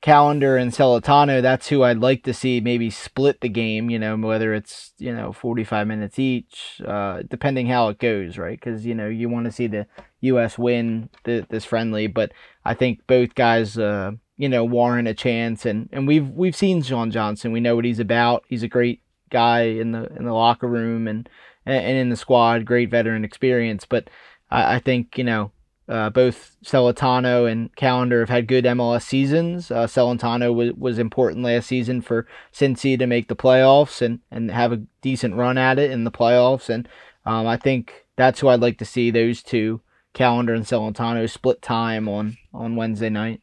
Callender 0.00 0.56
and 0.56 0.70
Celentano, 0.70 1.42
that's 1.42 1.68
who 1.68 1.82
I'd 1.82 1.98
like 1.98 2.22
to 2.22 2.32
see 2.32 2.60
maybe 2.60 2.88
split 2.88 3.40
the 3.40 3.48
game, 3.48 3.90
you 3.90 3.98
know, 3.98 4.16
whether 4.16 4.54
it's, 4.54 4.92
you 4.98 5.12
know, 5.12 5.32
45 5.32 5.88
minutes 5.88 6.20
each, 6.20 6.80
uh, 6.86 7.22
depending 7.28 7.66
how 7.66 7.88
it 7.88 7.98
goes, 7.98 8.38
right? 8.38 8.58
Because, 8.58 8.86
you 8.86 8.94
know, 8.94 9.08
you 9.08 9.28
want 9.28 9.46
to 9.46 9.52
see 9.52 9.66
the 9.66 9.88
U.S. 10.20 10.56
win 10.56 11.10
the, 11.24 11.44
this 11.48 11.64
friendly, 11.64 12.06
but 12.06 12.30
I 12.64 12.74
think 12.74 13.08
both 13.08 13.34
guys, 13.34 13.76
uh, 13.76 14.12
you 14.36 14.48
know, 14.48 14.64
warrant 14.64 15.08
a 15.08 15.14
chance. 15.14 15.66
And, 15.66 15.88
and 15.90 16.06
we've 16.06 16.28
we've 16.30 16.54
seen 16.54 16.82
Sean 16.82 17.10
Johnson. 17.10 17.50
We 17.50 17.58
know 17.58 17.74
what 17.74 17.84
he's 17.84 17.98
about. 17.98 18.44
He's 18.48 18.62
a 18.62 18.68
great 18.68 19.02
guy 19.30 19.62
in 19.62 19.92
the 19.92 20.06
in 20.16 20.24
the 20.24 20.32
locker 20.32 20.68
room 20.68 21.08
and 21.08 21.28
and 21.68 21.98
in 21.98 22.08
the 22.08 22.16
squad, 22.16 22.64
great 22.64 22.90
veteran 22.90 23.24
experience. 23.24 23.84
But 23.84 24.08
I, 24.50 24.76
I 24.76 24.78
think, 24.78 25.18
you 25.18 25.24
know, 25.24 25.52
uh, 25.88 26.10
both 26.10 26.56
Celentano 26.64 27.50
and 27.50 27.74
Callender 27.74 28.20
have 28.20 28.28
had 28.28 28.46
good 28.46 28.64
MLS 28.64 29.02
seasons. 29.02 29.70
Uh, 29.70 29.86
Celentano 29.86 30.54
was, 30.54 30.72
was 30.74 30.98
important 30.98 31.44
last 31.44 31.66
season 31.66 32.02
for 32.02 32.26
Cincy 32.52 32.98
to 32.98 33.06
make 33.06 33.28
the 33.28 33.36
playoffs 33.36 34.02
and, 34.02 34.20
and 34.30 34.50
have 34.50 34.72
a 34.72 34.82
decent 35.00 35.34
run 35.34 35.56
at 35.56 35.78
it 35.78 35.90
in 35.90 36.04
the 36.04 36.10
playoffs. 36.10 36.68
And 36.68 36.86
um, 37.24 37.46
I 37.46 37.56
think 37.56 38.06
that's 38.16 38.40
who 38.40 38.48
I'd 38.48 38.60
like 38.60 38.78
to 38.78 38.84
see 38.84 39.10
those 39.10 39.42
two, 39.42 39.80
Callender 40.12 40.52
and 40.52 40.64
Celentano, 40.64 41.28
split 41.28 41.62
time 41.62 42.06
on, 42.06 42.36
on 42.52 42.76
Wednesday 42.76 43.08
night. 43.08 43.40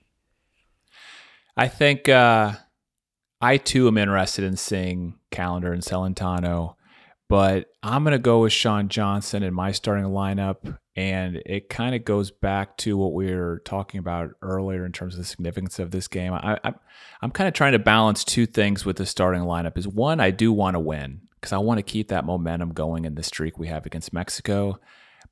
I 1.58 1.68
think 1.68 2.08
uh, 2.10 2.54
I 3.42 3.58
too 3.58 3.88
am 3.88 3.98
interested 3.98 4.44
in 4.44 4.58
seeing 4.58 5.16
Callender 5.32 5.74
and 5.74 5.82
Celentano 5.82 6.76
but 7.28 7.68
I'm 7.82 8.04
going 8.04 8.14
to 8.14 8.20
go 8.20 8.42
with 8.42 8.54
Sean 8.54 8.88
Johnson 8.88 9.44
in 9.44 9.54
my 9.54 9.72
starting 9.72 10.06
lineup. 10.06 10.78
And 10.98 11.42
it 11.46 11.68
kind 11.68 11.94
of 11.94 12.06
goes 12.06 12.32
back 12.32 12.78
to 12.78 12.96
what 12.96 13.14
we 13.14 13.34
were 13.36 13.62
talking 13.66 14.00
about 14.00 14.32
earlier 14.42 14.86
in 14.86 14.94
terms 14.94 15.16
of 15.16 15.18
the 15.18 15.26
significance 15.26 15.78
of 15.78 15.92
this 15.92 16.08
game. 16.08 16.32
I, 16.32 16.58
I, 16.64 16.74
I'm 17.22 17.32
kind 17.32 17.50
of 17.50 17.54
trying 17.54 17.74
to 17.74 17.80
balance 17.80 18.24
two 18.24 18.46
things 18.46 18.86
with 18.86 18.96
the 18.96 19.06
starting 19.06 19.42
lineup. 19.42 19.78
Is 19.78 19.88
one, 19.88 20.22
I 20.22 20.32
do 20.32 20.54
want 20.54 20.76
to 20.76 20.80
win 20.80 21.22
because 21.34 21.52
I 21.52 21.58
want 21.58 21.80
to 21.80 21.84
keep 21.84 22.08
that 22.10 22.24
momentum 22.24 22.70
going 22.70 23.04
in 23.04 23.16
the 23.16 23.24
streak 23.24 23.60
we 23.60 23.68
have 23.68 23.86
against 23.86 24.14
Mexico. 24.14 24.80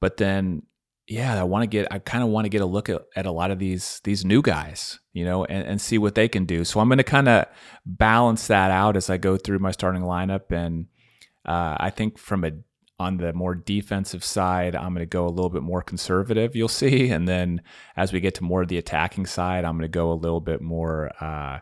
But 0.01 0.17
then, 0.17 0.63
yeah, 1.07 1.39
I 1.39 1.43
want 1.43 1.63
to 1.63 1.67
get, 1.67 1.87
I 1.91 1.99
kind 1.99 2.25
of 2.25 2.29
want 2.29 2.43
to 2.43 2.49
get 2.49 2.61
a 2.61 2.65
look 2.65 2.89
at, 2.89 3.01
at 3.15 3.25
a 3.25 3.31
lot 3.31 3.49
of 3.49 3.59
these 3.59 4.01
these 4.03 4.25
new 4.25 4.41
guys, 4.41 4.99
you 5.13 5.23
know, 5.23 5.45
and, 5.45 5.65
and 5.65 5.79
see 5.79 5.97
what 5.97 6.15
they 6.15 6.27
can 6.27 6.43
do. 6.43 6.65
So 6.65 6.81
I'm 6.81 6.89
going 6.89 6.97
to 6.97 7.05
kind 7.05 7.29
of 7.29 7.45
balance 7.85 8.47
that 8.47 8.69
out 8.69 8.97
as 8.97 9.09
I 9.09 9.15
go 9.15 9.37
through 9.37 9.59
my 9.59 9.71
starting 9.71 10.01
lineup 10.01 10.51
and 10.51 10.87
uh, 11.45 11.77
I 11.79 11.89
think 11.89 12.17
from 12.17 12.43
a 12.43 12.51
on 12.99 13.17
the 13.17 13.33
more 13.33 13.55
defensive 13.55 14.23
side, 14.23 14.75
I'm 14.75 14.93
going 14.93 14.99
to 15.01 15.05
go 15.05 15.25
a 15.25 15.29
little 15.29 15.49
bit 15.49 15.63
more 15.63 15.81
conservative. 15.81 16.55
You'll 16.55 16.67
see, 16.67 17.09
and 17.15 17.27
then 17.27 17.61
as 17.95 18.13
we 18.13 18.19
get 18.19 18.35
to 18.35 18.43
more 18.43 18.61
of 18.61 18.67
the 18.67 18.77
attacking 18.77 19.25
side, 19.25 19.65
I'm 19.65 19.73
going 19.73 19.83
to 19.83 19.87
go 19.87 20.11
a 20.11 20.13
little 20.13 20.41
bit 20.41 20.61
more. 20.61 21.11
Uh, 21.19 21.59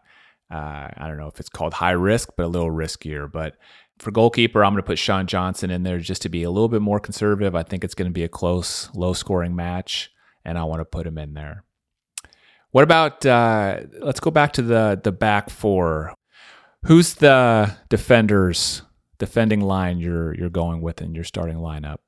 uh, 0.53 0.89
I 0.97 1.07
don't 1.07 1.17
know 1.17 1.27
if 1.27 1.39
it's 1.39 1.49
called 1.49 1.73
high 1.73 1.91
risk, 1.91 2.29
but 2.35 2.45
a 2.45 2.47
little 2.47 2.69
riskier. 2.69 3.31
But 3.31 3.55
for 3.99 4.11
goalkeeper, 4.11 4.63
I'm 4.63 4.73
going 4.73 4.83
to 4.83 4.87
put 4.87 4.99
Sean 4.99 5.25
Johnson 5.25 5.71
in 5.71 5.83
there 5.83 5.99
just 5.99 6.21
to 6.23 6.29
be 6.29 6.43
a 6.43 6.51
little 6.51 6.67
bit 6.67 6.81
more 6.81 6.99
conservative. 6.99 7.55
I 7.55 7.63
think 7.63 7.83
it's 7.83 7.95
going 7.95 8.09
to 8.09 8.13
be 8.13 8.23
a 8.23 8.29
close, 8.29 8.89
low 8.93 9.13
scoring 9.13 9.55
match, 9.55 10.11
and 10.43 10.57
I 10.57 10.65
want 10.65 10.81
to 10.81 10.85
put 10.85 11.07
him 11.07 11.17
in 11.17 11.33
there. 11.33 11.63
What 12.71 12.83
about? 12.83 13.25
Uh, 13.25 13.81
let's 13.99 14.19
go 14.19 14.31
back 14.31 14.53
to 14.53 14.61
the 14.61 14.99
the 15.01 15.11
back 15.11 15.49
four. 15.49 16.13
Who's 16.85 17.15
the 17.15 17.77
defenders 17.89 18.81
defending 19.21 19.61
line 19.61 19.99
you're 19.99 20.33
you're 20.33 20.49
going 20.49 20.81
with 20.81 20.99
in 20.99 21.13
your 21.13 21.23
starting 21.23 21.57
lineup? 21.57 21.99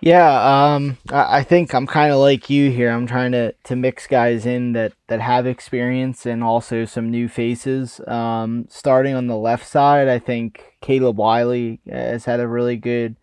Yeah, 0.00 0.74
um, 0.74 0.98
I, 1.10 1.42
think 1.42 1.74
I'm 1.74 1.86
kind 1.86 2.12
of 2.12 2.18
like 2.18 2.50
you 2.50 2.70
here. 2.70 2.90
I'm 2.90 3.06
trying 3.06 3.32
to, 3.32 3.54
to 3.64 3.74
mix 3.74 4.06
guys 4.06 4.44
in 4.44 4.72
that, 4.74 4.92
that 5.06 5.22
have 5.22 5.46
experience 5.46 6.26
and 6.26 6.44
also 6.44 6.84
some 6.84 7.10
new 7.10 7.28
faces. 7.28 7.98
Um, 8.06 8.66
starting 8.68 9.14
on 9.14 9.26
the 9.26 9.38
left 9.38 9.66
side, 9.66 10.06
I 10.06 10.18
think 10.18 10.76
Caleb 10.82 11.16
Wiley 11.16 11.80
has 11.90 12.26
had 12.26 12.40
a 12.40 12.48
really 12.48 12.76
good 12.76 13.16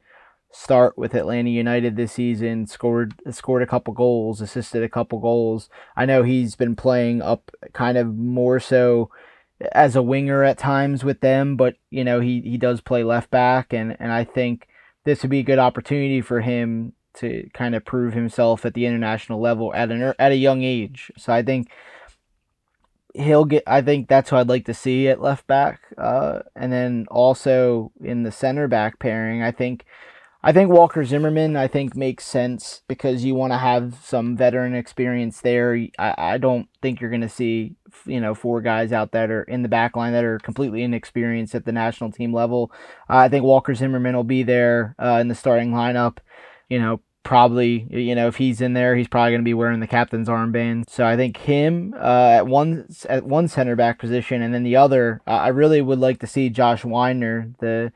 start 0.52 0.98
with 0.98 1.14
Atlanta 1.14 1.52
United 1.52 1.96
this 1.96 2.14
season. 2.14 2.66
scored 2.66 3.14
scored 3.30 3.62
a 3.62 3.68
couple 3.68 3.94
goals, 3.94 4.42
assisted 4.42 4.82
a 4.82 4.90
couple 4.90 5.20
goals. 5.20 5.70
I 5.96 6.08
know 6.08 6.24
he's 6.24 6.56
been 6.56 6.76
playing 6.76 7.22
up 7.22 7.52
kind 7.74 8.00
of 8.00 8.16
more 8.16 8.60
so 8.60 9.12
as 9.72 9.96
a 9.96 10.02
winger 10.02 10.44
at 10.44 10.58
times 10.58 11.04
with 11.04 11.22
them, 11.22 11.56
but 11.56 11.76
you 11.90 12.04
know 12.04 12.20
he, 12.20 12.42
he 12.42 12.58
does 12.58 12.82
play 12.82 13.04
left 13.04 13.30
back, 13.30 13.74
and, 13.74 13.96
and 14.00 14.12
I 14.12 14.24
think 14.24 14.68
this 15.06 15.22
would 15.22 15.32
be 15.32 15.40
a 15.40 15.44
good 15.44 15.60
opportunity 15.60 16.22
for 16.22 16.42
him 16.42 16.94
to 17.16 17.50
kind 17.54 17.76
of 17.76 17.86
prove 17.86 18.14
himself 18.14 18.66
at 18.66 18.74
the 18.74 18.86
international 18.86 19.40
level 19.40 19.74
at 19.74 19.92
an 19.92 20.14
at 20.18 20.32
a 20.32 20.36
young 20.36 20.64
age. 20.64 21.12
So 21.18 21.34
I 21.34 21.44
think 21.44 21.70
he'll 23.14 23.46
get. 23.46 23.64
I 23.68 23.82
think 23.82 24.08
that's 24.08 24.30
who 24.30 24.38
I'd 24.38 24.50
like 24.50 24.66
to 24.66 24.74
see 24.74 25.08
at 25.08 25.22
left 25.22 25.48
back, 25.48 25.82
uh, 25.98 26.40
and 26.56 26.72
then 26.72 27.06
also 27.12 27.92
in 28.02 28.24
the 28.24 28.32
center 28.32 28.68
back 28.68 29.00
pairing. 29.00 29.44
I 29.44 29.52
think 29.52 29.86
I 30.46 30.52
think 30.52 30.70
Walker 30.70 31.06
Zimmerman, 31.06 31.56
I 31.56 31.68
think 31.68 31.96
makes 31.96 32.26
sense 32.26 32.82
because 32.90 33.24
you 33.24 33.34
want 33.34 33.54
to 33.54 33.58
have 33.58 34.00
some 34.04 34.36
veteran 34.36 34.76
experience 34.76 35.40
there. 35.40 35.88
I, 35.98 36.16
I 36.18 36.38
don't 36.38 36.68
think 36.82 37.00
you're 37.00 37.10
going 37.10 37.22
to 37.22 37.30
see, 37.30 37.78
you 38.06 38.20
know, 38.20 38.34
four 38.34 38.62
guys 38.62 38.92
out 38.92 39.12
that 39.12 39.32
are 39.32 39.44
in 39.44 39.64
the 39.64 39.70
back 39.70 39.96
line 39.96 40.14
that 40.14 40.24
are 40.24 40.40
completely 40.40 40.84
inexperienced 40.84 41.56
at 41.56 41.66
the 41.66 41.72
national 41.72 42.12
team 42.12 42.34
level. 42.34 42.72
Uh, 43.10 43.18
I 43.18 43.30
think 43.30 43.44
Walker 43.44 43.74
Zimmerman 43.74 44.16
will 44.16 44.24
be 44.24 44.44
there 44.44 44.96
uh, 45.00 45.20
in 45.22 45.28
the 45.28 45.36
starting 45.36 45.72
lineup. 45.72 46.18
You 46.70 46.80
know, 46.80 47.02
probably, 47.24 47.88
you 47.90 48.16
know, 48.16 48.28
if 48.28 48.36
he's 48.36 48.62
in 48.62 48.74
there, 48.74 48.96
he's 48.96 49.08
probably 49.08 49.32
going 49.32 49.42
to 49.42 49.46
be 49.46 49.54
wearing 49.54 49.80
the 49.80 49.88
captain's 49.88 50.28
armband. 50.28 50.90
So 50.90 51.06
I 51.06 51.16
think 51.16 51.38
him 51.38 51.94
uh, 51.98 52.30
at 52.38 52.48
one 52.48 52.88
at 53.10 53.26
one 53.26 53.48
center 53.48 53.76
back 53.76 54.00
position, 54.00 54.42
and 54.42 54.54
then 54.54 54.64
the 54.64 54.76
other, 54.76 55.22
I 55.26 55.48
really 55.48 55.82
would 55.82 56.00
like 56.00 56.20
to 56.20 56.28
see 56.28 56.50
Josh 56.50 56.84
Wynder, 56.84 57.54
the 57.60 57.92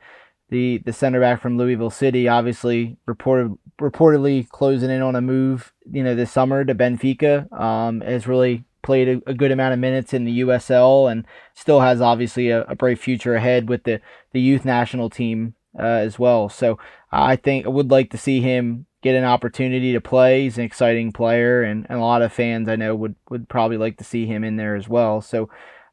the 0.50 0.78
the 0.78 0.92
center 0.92 1.20
back 1.20 1.40
from 1.40 1.58
Louisville 1.58 1.90
City, 1.90 2.26
obviously 2.26 2.96
reported 3.06 3.56
reportedly 3.80 4.48
closing 4.48 4.90
in 4.90 5.02
on 5.02 5.14
a 5.14 5.20
move, 5.20 5.72
you 5.90 6.02
know, 6.02 6.14
this 6.14 6.32
summer 6.32 6.64
to 6.64 6.74
Benfica. 6.74 7.52
Um, 7.52 8.00
has 8.00 8.26
really 8.26 8.64
played 8.88 9.06
a, 9.06 9.30
a, 9.30 9.34
good 9.34 9.52
amount 9.52 9.74
of 9.74 9.78
minutes 9.78 10.14
in 10.14 10.24
the 10.24 10.40
USL 10.40 11.12
and 11.12 11.26
still 11.52 11.80
has 11.80 12.00
obviously 12.00 12.48
a, 12.48 12.62
a 12.62 12.74
bright 12.74 12.98
future 12.98 13.34
ahead 13.34 13.68
with 13.68 13.84
the 13.84 14.00
the 14.32 14.40
youth 14.40 14.64
national 14.64 15.10
team 15.10 15.52
uh, 15.78 15.82
as 15.82 16.18
well. 16.18 16.48
So 16.48 16.78
I 17.12 17.36
think 17.36 17.66
I 17.66 17.68
would 17.68 17.90
like 17.90 18.08
to 18.12 18.16
see 18.16 18.40
him 18.40 18.86
get 19.02 19.14
an 19.14 19.24
opportunity 19.24 19.92
to 19.92 20.00
play. 20.00 20.44
He's 20.44 20.56
an 20.56 20.64
exciting 20.64 21.12
player, 21.12 21.62
and, 21.62 21.84
and 21.90 21.98
a 21.98 22.02
lot 22.02 22.22
of 22.22 22.32
fans 22.32 22.66
I 22.66 22.76
know 22.76 22.94
would, 22.94 23.14
would 23.28 23.50
probably 23.50 23.76
like 23.76 23.98
to 23.98 24.04
see 24.04 24.24
him 24.24 24.42
in 24.42 24.56
there 24.56 24.74
as 24.74 24.88
well. 24.88 25.20
So, 25.20 25.50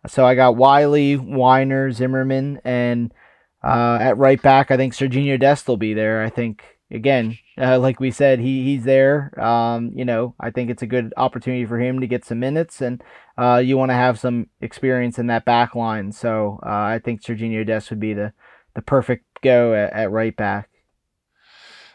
so 0.08 0.26
I 0.26 0.36
got 0.36 0.56
Wiley, 0.56 1.18
Wynder, 1.18 1.92
Zimmerman, 1.92 2.62
and 2.64 3.14
uh, 3.62 3.98
at 4.00 4.18
right 4.18 4.42
back, 4.42 4.72
I 4.72 4.78
think 4.78 4.94
Sergiño 4.94 5.38
Dest 5.38 5.68
will 5.68 5.76
be 5.76 5.94
there. 5.94 6.24
I 6.24 6.30
think 6.30 6.75
again, 6.92 7.38
uh, 7.58 7.80
like 7.80 8.00
we 8.00 8.12
said, 8.12 8.40
he 8.40 8.64
he's 8.64 8.84
there. 8.84 9.40
Um, 9.42 9.92
you 9.96 10.06
know, 10.06 10.36
I 10.40 10.52
think 10.52 10.70
it's 10.70 10.84
a 10.84 10.88
good 10.88 11.14
opportunity 11.18 11.66
for 11.66 11.80
him 11.80 12.00
to 12.02 12.08
get 12.08 12.26
some 12.26 12.40
minutes, 12.40 12.82
and 12.82 13.04
uh, 13.38 13.62
you 13.64 13.78
want 13.78 13.90
to 13.90 13.96
have 13.96 14.20
some 14.20 14.48
experience 14.62 15.20
in 15.20 15.28
that 15.28 15.46
back 15.46 15.76
line. 15.76 16.12
So 16.12 16.60
uh, 16.64 16.70
I 16.70 17.00
think 17.04 17.22
Sergiño 17.22 17.66
Dest 17.66 17.90
would 17.90 18.00
be 18.00 18.14
the 18.14 18.34
the 18.76 18.82
perfect 18.82 19.26
go 19.42 19.74
at, 19.74 19.94
at 19.94 20.12
right 20.12 20.36
back. 20.36 20.70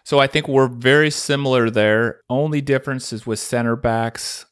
So 0.03 0.19
I 0.19 0.27
think 0.27 0.49
we're 0.49 0.67
very 0.67 1.11
similar 1.11 1.71
there. 1.71 2.23
Only 2.29 2.61
difference 2.61 3.13
is 3.13 3.27
with 3.27 3.39
center 3.39 3.77
backs. 3.77 4.47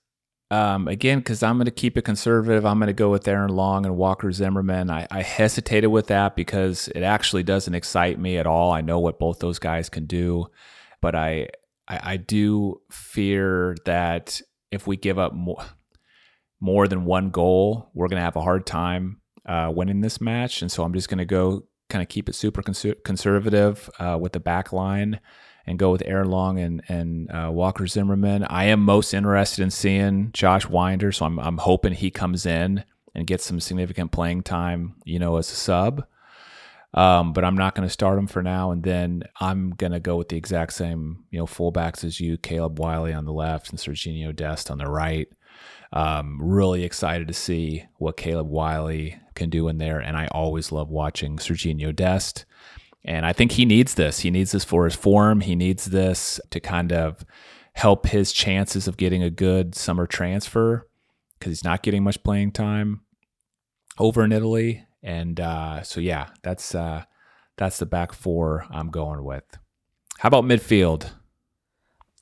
Um, 0.51 0.89
again, 0.89 1.19
because 1.19 1.43
I'm 1.43 1.57
going 1.57 1.67
to 1.67 1.71
keep 1.71 1.99
it 1.99 2.03
conservative, 2.03 2.65
I'm 2.65 2.79
going 2.79 2.87
to 2.87 2.95
go 2.95 3.11
with 3.11 3.29
Aaron 3.29 3.51
Long 3.51 3.85
and 3.85 3.99
Walker 3.99 4.33
Zimmerman. 4.33 4.91
I, 4.91 5.07
I, 5.11 5.21
hesitated 5.23 5.91
with 5.91 6.07
that 6.07 6.37
because 6.37 6.89
it 6.89 7.03
actually 7.03 7.43
doesn't 7.43 7.75
excite 7.75 8.19
me 8.19 8.39
at 8.39 8.47
all. 8.47 8.73
I 8.73 8.81
know 8.81 8.99
what 8.99 9.19
both 9.19 9.41
those 9.41 9.59
guys 9.59 9.91
can 9.91 10.07
do, 10.07 10.47
but 11.03 11.15
I 11.15 11.49
I, 11.87 12.01
I 12.03 12.17
do 12.17 12.81
fear 12.91 13.77
that 13.85 14.41
if 14.71 14.87
we 14.87 14.97
give 14.97 15.19
up 15.19 15.35
more 15.35 15.65
more 16.61 16.89
than 16.89 17.05
one 17.05 17.31
goal, 17.31 17.91
we're 17.95 18.09
going 18.09 18.19
to 18.19 18.25
have 18.25 18.37
a 18.37 18.43
hard 18.43 18.67
time 18.67 19.21
uh, 19.47 19.71
winning 19.75 20.01
this 20.01 20.21
match. 20.21 20.63
And 20.63 20.73
so 20.73 20.83
I'm 20.83 20.93
just 20.93 21.09
going 21.09 21.19
to 21.19 21.25
go 21.25 21.65
kind 21.89 22.03
of 22.03 22.09
keep 22.09 22.29
it 22.29 22.35
super 22.35 22.63
conservative 22.63 23.89
uh, 23.99 24.19
with 24.21 24.33
the 24.33 24.41
back 24.41 24.73
line 24.73 25.21
and 25.69 25.79
go 25.79 25.93
with 25.93 26.03
Aaron 26.07 26.31
Long 26.31 26.59
and 26.59 26.83
and 26.89 27.31
uh, 27.31 27.51
Walker 27.53 27.87
Zimmerman. 27.87 28.45
I 28.45 28.65
am 28.65 28.81
most 28.81 29.13
interested 29.13 29.63
in 29.63 29.71
seeing 29.71 30.31
Josh 30.33 30.67
Wynder, 30.67 31.15
so 31.15 31.27
I'm 31.27 31.39
I'm 31.39 31.59
hoping 31.59 31.93
he 31.93 32.11
comes 32.11 32.47
in 32.47 32.85
and 33.15 33.27
gets 33.27 33.45
some 33.45 33.61
significant 33.61 34.11
playing 34.11 34.43
time, 34.43 34.95
you 35.05 35.19
know, 35.19 35.37
as 35.37 35.53
a 35.53 35.55
sub. 35.55 36.07
Um, 36.95 37.35
but 37.35 37.45
I'm 37.45 37.57
not 37.57 37.75
going 37.75 37.87
to 37.87 37.93
start 37.93 38.19
him 38.19 38.27
for 38.27 38.43
now, 38.43 38.71
and 38.71 38.83
then 38.83 39.25
I'm 39.41 39.71
going 39.71 39.93
to 39.93 40.01
go 40.01 40.17
with 40.17 40.31
the 40.31 40.39
exact 40.39 40.73
same, 40.73 41.25
you 41.31 41.39
know, 41.39 41.45
fullbacks 41.45 42.03
as 42.03 42.19
you, 42.19 42.39
Caleb 42.39 42.79
Wiley 42.79 43.13
on 43.13 43.27
the 43.27 43.33
left 43.33 43.69
and 43.69 43.79
Sergiño 43.79 44.35
Dest 44.35 44.71
on 44.71 44.79
the 44.79 44.89
right. 44.89 45.29
Um, 45.93 46.39
really 46.41 46.85
excited 46.85 47.29
to 47.29 47.35
see 47.35 47.85
what 47.99 48.17
Caleb 48.17 48.49
Wiley 48.49 49.21
can 49.35 49.51
do 49.51 49.69
in 49.69 49.77
there, 49.77 50.01
and 50.01 50.17
I 50.17 50.29
always 50.29 50.73
love 50.73 50.89
watching 50.89 51.37
Sergiño 51.37 51.95
Dest. 51.95 52.47
And 53.05 53.25
I 53.25 53.33
think 53.33 53.53
he 53.53 53.65
needs 53.65 53.95
this. 53.95 54.21
He 54.21 54.31
needs 54.31 54.53
this 54.53 54.65
for 54.65 54.85
his 54.85 54.95
form. 54.95 55.41
He 55.41 55.55
needs 55.55 55.87
this 55.87 56.41
to 56.51 56.61
kind 56.61 56.93
of 56.93 57.25
help 57.75 58.07
his 58.07 58.33
chances 58.33 58.89
of 58.89 58.97
getting 58.97 59.23
a 59.23 59.31
good 59.31 59.75
summer 59.75 60.07
transfer 60.07 60.89
because 61.39 61.51
he's 61.51 61.65
not 61.65 61.83
getting 61.83 62.03
much 62.03 62.23
playing 62.23 62.53
time 62.53 63.03
over 63.99 64.25
in 64.25 64.33
Italy. 64.33 64.85
And 65.03 65.39
uh, 65.39 65.83
so, 65.83 66.01
yeah, 66.01 66.29
that's 66.43 66.75
uh, 66.75 67.05
that's 67.57 67.79
the 67.79 67.87
back 67.87 68.13
four 68.13 68.67
I'm 68.71 68.91
going 68.91 69.23
with. 69.23 69.45
How 70.19 70.27
about 70.27 70.45
midfield? 70.45 71.11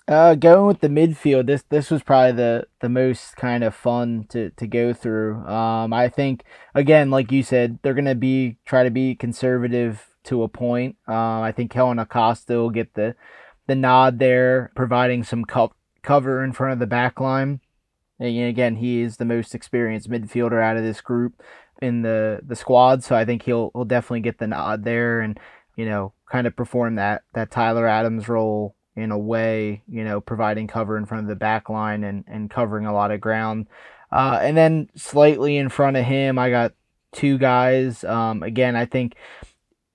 Uh, 0.09 0.37
going 0.37 0.69
with 0.69 0.81
the 0.81 0.89
midfield, 0.89 1.47
this 1.47 1.65
this 1.69 1.91
was 1.91 2.03
probably 2.03 2.31
the 2.31 2.67
the 2.81 2.89
most 2.89 3.35
kind 3.35 3.65
of 3.65 3.75
fun 3.75 4.25
to, 4.29 4.51
to 4.51 4.67
go 4.67 4.93
through. 4.93 5.45
Um, 5.47 5.93
I 5.93 6.09
think 6.09 6.45
again, 6.77 7.11
like 7.11 7.33
you 7.33 7.43
said, 7.43 7.81
they're 7.83 7.95
gonna 7.95 8.15
be 8.15 8.59
try 8.65 8.85
to 8.85 8.91
be 8.91 9.17
conservative 9.17 10.16
to 10.27 10.43
a 10.43 10.49
point. 10.49 10.97
Uh, 11.09 11.41
I 11.41 11.53
think 11.53 11.71
Kellyn 11.71 11.99
Acosta 11.99 12.55
will 12.55 12.71
get 12.71 12.95
the 12.95 13.15
the 13.67 13.75
nod 13.75 14.19
there, 14.19 14.71
providing 14.77 15.25
some 15.25 15.45
co- 15.45 15.75
cover 16.03 16.45
in 16.45 16.53
front 16.53 16.73
of 16.73 16.79
the 16.79 16.87
back 16.87 17.19
line. 17.19 17.61
And 18.19 18.49
again, 18.49 18.77
he 18.77 19.01
is 19.01 19.17
the 19.17 19.25
most 19.25 19.55
experienced 19.55 20.09
midfielder 20.09 20.63
out 20.63 20.77
of 20.77 20.85
this 20.85 21.01
group 21.01 21.43
in 21.83 22.03
the, 22.03 22.41
the 22.47 22.57
squad, 22.57 23.05
so 23.05 23.15
I 23.15 23.25
think 23.25 23.43
he'll 23.43 23.71
he'll 23.75 23.85
definitely 23.85 24.21
get 24.21 24.39
the 24.39 24.47
nod 24.47 24.85
there, 24.85 25.21
and 25.21 25.39
you 25.77 25.85
know, 25.85 26.13
kind 26.31 26.47
of 26.47 26.57
perform 26.57 26.95
that 26.95 27.23
that 27.35 27.51
Tyler 27.51 27.87
Adams 27.87 28.29
role 28.29 28.75
in 28.95 29.11
a 29.11 29.19
way, 29.19 29.83
you 29.87 30.03
know, 30.03 30.21
providing 30.21 30.67
cover 30.67 30.97
in 30.97 31.05
front 31.05 31.25
of 31.25 31.29
the 31.29 31.37
back 31.37 31.69
line 31.69 32.03
and 32.03 32.25
and 32.27 32.51
covering 32.51 32.87
a 32.87 32.95
lot 32.95 33.11
of 33.11 33.21
ground. 33.21 33.67
Uh, 34.11 34.39
and 34.41 34.57
then 34.57 34.89
slightly 34.95 35.57
in 35.57 35.69
front 35.69 35.97
of 35.97 36.05
him, 36.05 36.39
I 36.39 36.49
got 36.49 36.73
two 37.13 37.37
guys. 37.37 38.05
Um, 38.05 38.43
again, 38.43 38.77
I 38.77 38.87
think 38.87 39.17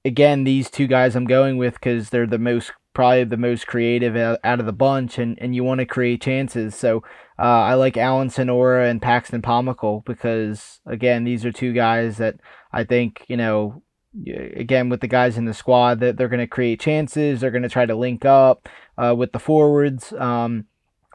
again, 0.04 0.44
these 0.44 0.70
two 0.70 0.88
guys 0.88 1.16
I'm 1.16 1.26
going 1.26 1.58
with 1.58 1.76
because 1.76 2.10
they're 2.10 2.28
the 2.28 2.40
most 2.40 2.72
probably 2.94 3.24
the 3.24 3.38
most 3.38 3.68
creative 3.68 4.18
out 4.18 4.60
of 4.60 4.66
the 4.66 4.74
bunch, 4.74 5.18
and, 5.18 5.38
and 5.40 5.56
you 5.56 5.64
want 5.64 5.80
to 5.80 5.86
create 5.86 6.22
chances. 6.22 6.76
So 6.76 7.04
uh, 7.40 7.42
I 7.42 7.76
like 7.76 7.96
Alan 7.96 8.30
Sonora 8.30 8.90
and 8.90 9.02
Paxton 9.02 9.42
Pomykal 9.42 10.04
because 10.06 10.82
again, 10.86 11.24
these 11.24 11.46
are 11.46 11.52
two 11.52 11.74
guys 11.74 12.18
that 12.18 12.36
I 12.72 12.84
think 12.84 13.26
you 13.28 13.38
know. 13.38 13.84
Again, 14.28 14.90
with 14.90 15.00
the 15.00 15.08
guys 15.08 15.38
in 15.38 15.46
the 15.46 15.54
squad, 15.54 16.02
that 16.02 16.18
they're 16.18 16.28
going 16.28 16.42
to 16.42 16.46
create 16.46 16.82
chances. 16.82 17.40
They're 17.40 17.50
going 17.50 17.64
to 17.64 17.70
try 17.70 17.86
to 17.86 17.96
link 17.96 18.26
up 18.26 18.68
uh, 18.98 19.16
with 19.18 19.32
the 19.32 19.40
forwards. 19.40 20.12
Um, 20.12 20.66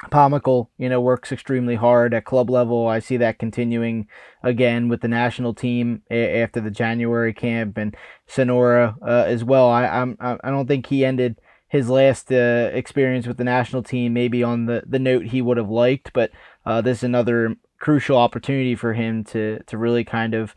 Pomykal, 0.05 0.69
you 0.77 0.89
know, 0.91 1.01
works 1.01 1.33
extremely 1.33 1.75
hard 1.75 2.13
at 2.13 2.27
club 2.27 2.51
level. 2.51 2.87
I 2.87 2.99
see 2.99 3.17
that 3.17 3.39
continuing 3.39 4.09
again 4.43 4.89
with 4.89 5.01
the 5.01 5.09
national 5.09 5.55
team 5.55 6.03
after 6.11 6.61
the 6.61 6.71
January 6.71 7.33
camp 7.33 7.79
and 7.79 7.97
Sonora 8.27 8.97
uh, 9.03 9.25
as 9.27 9.43
well. 9.43 9.71
I 9.71 9.87
I'm 9.87 10.17
I 10.21 10.51
don't 10.51 10.67
think 10.67 10.87
he 10.87 11.05
ended 11.05 11.41
his 11.69 11.89
last 11.89 12.31
uh, 12.31 12.71
experience 12.73 13.27
with 13.27 13.39
the 13.39 13.45
national 13.45 13.83
team 13.83 14.13
maybe 14.13 14.43
on 14.43 14.67
the, 14.67 14.83
the 14.87 14.99
note 14.99 15.27
he 15.27 15.43
would 15.43 15.57
have 15.57 15.71
liked, 15.71 16.13
but 16.13 16.31
uh, 16.65 16.81
this 16.81 16.99
is 16.99 17.05
another 17.05 17.57
crucial 17.79 18.19
opportunity 18.19 18.75
for 18.75 18.93
him 18.93 19.25
to 19.25 19.61
to 19.67 19.79
really 19.79 20.05
kind 20.05 20.35
of 20.35 20.55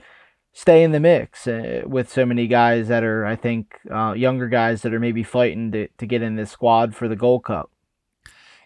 stay 0.52 0.84
in 0.84 0.92
the 0.92 1.00
mix 1.00 1.48
uh, 1.48 1.82
with 1.86 2.12
so 2.12 2.26
many 2.26 2.46
guys 2.48 2.90
that 2.90 3.04
are 3.06 3.26
I 3.26 3.38
think 3.38 3.80
uh, 3.90 4.14
younger 4.18 4.50
guys 4.50 4.82
that 4.82 4.94
are 4.94 5.00
maybe 5.00 5.24
fighting 5.24 5.72
to 5.72 5.88
to 5.98 6.06
get 6.06 6.22
in 6.22 6.36
this 6.36 6.52
squad 6.52 6.94
for 6.94 7.08
the 7.08 7.16
Gold 7.16 7.46
Cup. 7.46 7.72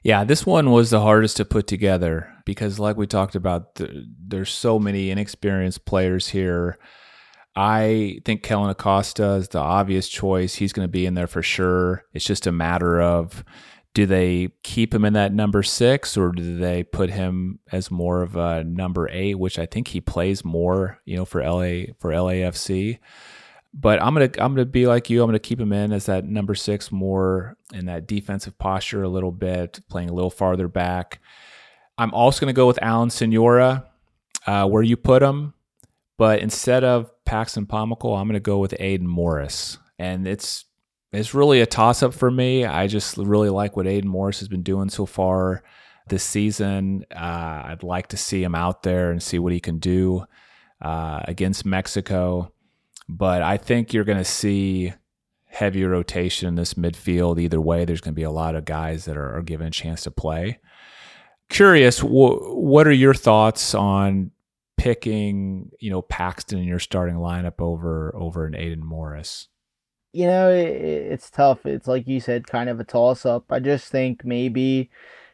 Yeah, 0.03 0.25
this 0.25 0.45
one 0.45 0.71
was 0.71 0.89
the 0.89 0.99
hardest 0.99 1.37
to 1.37 1.45
put 1.45 1.65
together 1.65 2.29
because, 2.45 2.77
like 2.77 2.97
we 2.97 3.07
talked 3.07 3.35
about, 3.35 3.79
there's 3.79 4.51
so 4.51 4.77
many 4.77 5.09
inexperienced 5.11 5.85
players 5.85 6.27
here. 6.27 6.77
I 7.55 8.19
think 8.25 8.43
Kellyn 8.43 8.69
Acosta 8.69 9.33
is 9.33 9.47
the 9.47 9.59
obvious 9.59 10.09
choice. 10.09 10.55
He's 10.55 10.73
going 10.73 10.87
to 10.87 10.91
be 10.91 11.05
in 11.05 11.13
there 11.13 11.27
for 11.27 11.41
sure. 11.41 12.03
It's 12.13 12.25
just 12.25 12.47
a 12.47 12.51
matter 12.51 13.01
of 13.01 13.45
do 13.93 14.05
they 14.05 14.49
keep 14.63 14.93
him 14.93 15.05
in 15.05 15.13
that 15.13 15.33
number 15.33 15.63
six 15.63 16.17
or 16.17 16.31
do 16.31 16.57
they 16.57 16.83
put 16.83 17.11
him 17.11 17.59
as 17.71 17.91
more 17.91 18.23
of 18.23 18.35
a 18.35 18.63
number 18.63 19.07
eight, 19.09 19.35
which 19.35 19.57
I 19.59 19.67
think 19.67 19.89
he 19.89 20.01
plays 20.01 20.43
more, 20.43 20.99
you 21.05 21.15
know, 21.15 21.25
for 21.25 21.41
LA 21.41 21.93
for 21.99 22.11
LAFC 22.11 22.99
but 23.73 24.01
I'm 24.01 24.13
gonna 24.13 24.29
I'm 24.37 24.53
gonna 24.53 24.65
be 24.65 24.85
like 24.85 25.09
you. 25.09 25.21
I'm 25.21 25.27
gonna 25.27 25.39
keep 25.39 25.59
him 25.59 25.73
in 25.73 25.91
as 25.91 26.05
that 26.05 26.25
number 26.25 26.55
six, 26.55 26.91
more 26.91 27.57
in 27.73 27.85
that 27.87 28.07
defensive 28.07 28.57
posture 28.57 29.03
a 29.03 29.09
little 29.09 29.31
bit, 29.31 29.79
playing 29.89 30.09
a 30.09 30.13
little 30.13 30.29
farther 30.29 30.67
back. 30.67 31.19
I'm 31.97 32.13
also 32.13 32.39
gonna 32.39 32.53
go 32.53 32.67
with 32.67 32.81
Alan 32.81 33.09
Sonora, 33.09 33.85
uh, 34.45 34.67
where 34.67 34.83
you 34.83 34.95
put 34.95 35.23
him, 35.23 35.53
but 36.17 36.39
instead 36.39 36.83
of 36.83 37.09
Paxton 37.25 37.65
Pomykal, 37.65 38.19
I'm 38.19 38.27
gonna 38.27 38.39
go 38.39 38.59
with 38.59 38.75
Aidan 38.79 39.07
Morris, 39.07 39.79
and 39.97 40.27
it's 40.27 40.65
it's 41.11 41.33
really 41.33 41.61
a 41.61 41.65
toss 41.65 42.03
up 42.03 42.13
for 42.13 42.29
me. 42.29 42.65
I 42.65 42.87
just 42.87 43.17
really 43.17 43.49
like 43.49 43.75
what 43.75 43.87
Aidan 43.87 44.09
Morris 44.09 44.39
has 44.39 44.47
been 44.47 44.63
doing 44.63 44.89
so 44.89 45.05
far 45.05 45.63
this 46.09 46.23
season. 46.23 47.05
Uh, 47.15 47.63
I'd 47.65 47.83
like 47.83 48.07
to 48.07 48.17
see 48.17 48.43
him 48.43 48.55
out 48.55 48.83
there 48.83 49.11
and 49.11 49.21
see 49.21 49.39
what 49.39 49.53
he 49.53 49.59
can 49.59 49.79
do 49.79 50.25
uh, 50.81 51.21
against 51.25 51.65
Mexico. 51.65 52.52
But 53.09 53.41
I 53.41 53.57
think 53.57 53.93
you're 53.93 54.03
going 54.03 54.17
to 54.17 54.23
see 54.23 54.93
heavy 55.45 55.83
rotation 55.83 56.47
in 56.47 56.55
this 56.55 56.73
midfield. 56.73 57.39
Either 57.39 57.61
way, 57.61 57.85
there's 57.85 58.01
going 58.01 58.13
to 58.13 58.19
be 58.19 58.23
a 58.23 58.31
lot 58.31 58.55
of 58.55 58.65
guys 58.65 59.05
that 59.05 59.17
are, 59.17 59.37
are 59.37 59.41
given 59.41 59.67
a 59.67 59.71
chance 59.71 60.03
to 60.03 60.11
play. 60.11 60.59
Curious, 61.49 61.99
wh- 61.99 62.07
what 62.55 62.87
are 62.87 62.91
your 62.91 63.13
thoughts 63.13 63.75
on 63.75 64.31
picking, 64.77 65.71
you 65.79 65.91
know, 65.91 66.01
Paxton 66.01 66.59
in 66.59 66.65
your 66.65 66.79
starting 66.79 67.15
lineup 67.15 67.59
over 67.59 68.13
over 68.15 68.45
an 68.45 68.55
Aidan 68.55 68.83
Morris? 68.83 69.47
You 70.13 70.27
know, 70.27 70.51
it, 70.51 70.67
it's 70.67 71.29
tough. 71.29 71.65
It's 71.65 71.87
like 71.87 72.07
you 72.07 72.19
said, 72.19 72.47
kind 72.47 72.69
of 72.69 72.79
a 72.79 72.83
toss 72.83 73.25
up. 73.25 73.45
I 73.51 73.59
just 73.59 73.89
think 73.89 74.25
maybe 74.25 74.89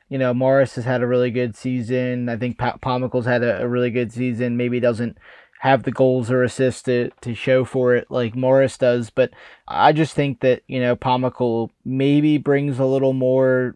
you 0.10 0.18
know, 0.18 0.34
Morris 0.34 0.76
has 0.76 0.86
had 0.86 1.02
a 1.02 1.08
really 1.08 1.30
good 1.30 1.56
season. 1.56 2.30
I 2.30 2.36
think 2.36 2.58
pa- 2.58 2.78
Pomykal's 2.82 3.28
had 3.28 3.44
a, 3.44 3.62
a, 3.62 3.68
really 3.68 3.92
good 3.92 4.12
season. 4.12 4.58
Maybe 4.58 4.80
doesn't 4.80 5.18
have 5.60 5.84
the 5.84 5.92
goals 5.92 6.32
or 6.32 6.44
assists 6.44 6.84
to, 6.84 7.10
to 7.22 7.36
show 7.36 7.66
for 7.66 7.94
it 7.94 8.10
like 8.10 8.36
Morris 8.36 8.78
does. 8.78 9.10
But 9.10 9.32
I 9.68 9.92
just 9.92 10.14
think 10.14 10.40
that, 10.40 10.62
you 10.68 10.80
know, 10.80 10.96
Pomykal 10.96 11.70
maybe 11.84 12.38
brings 12.38 12.80
a 12.80 12.86
little 12.86 13.14
more 13.14 13.76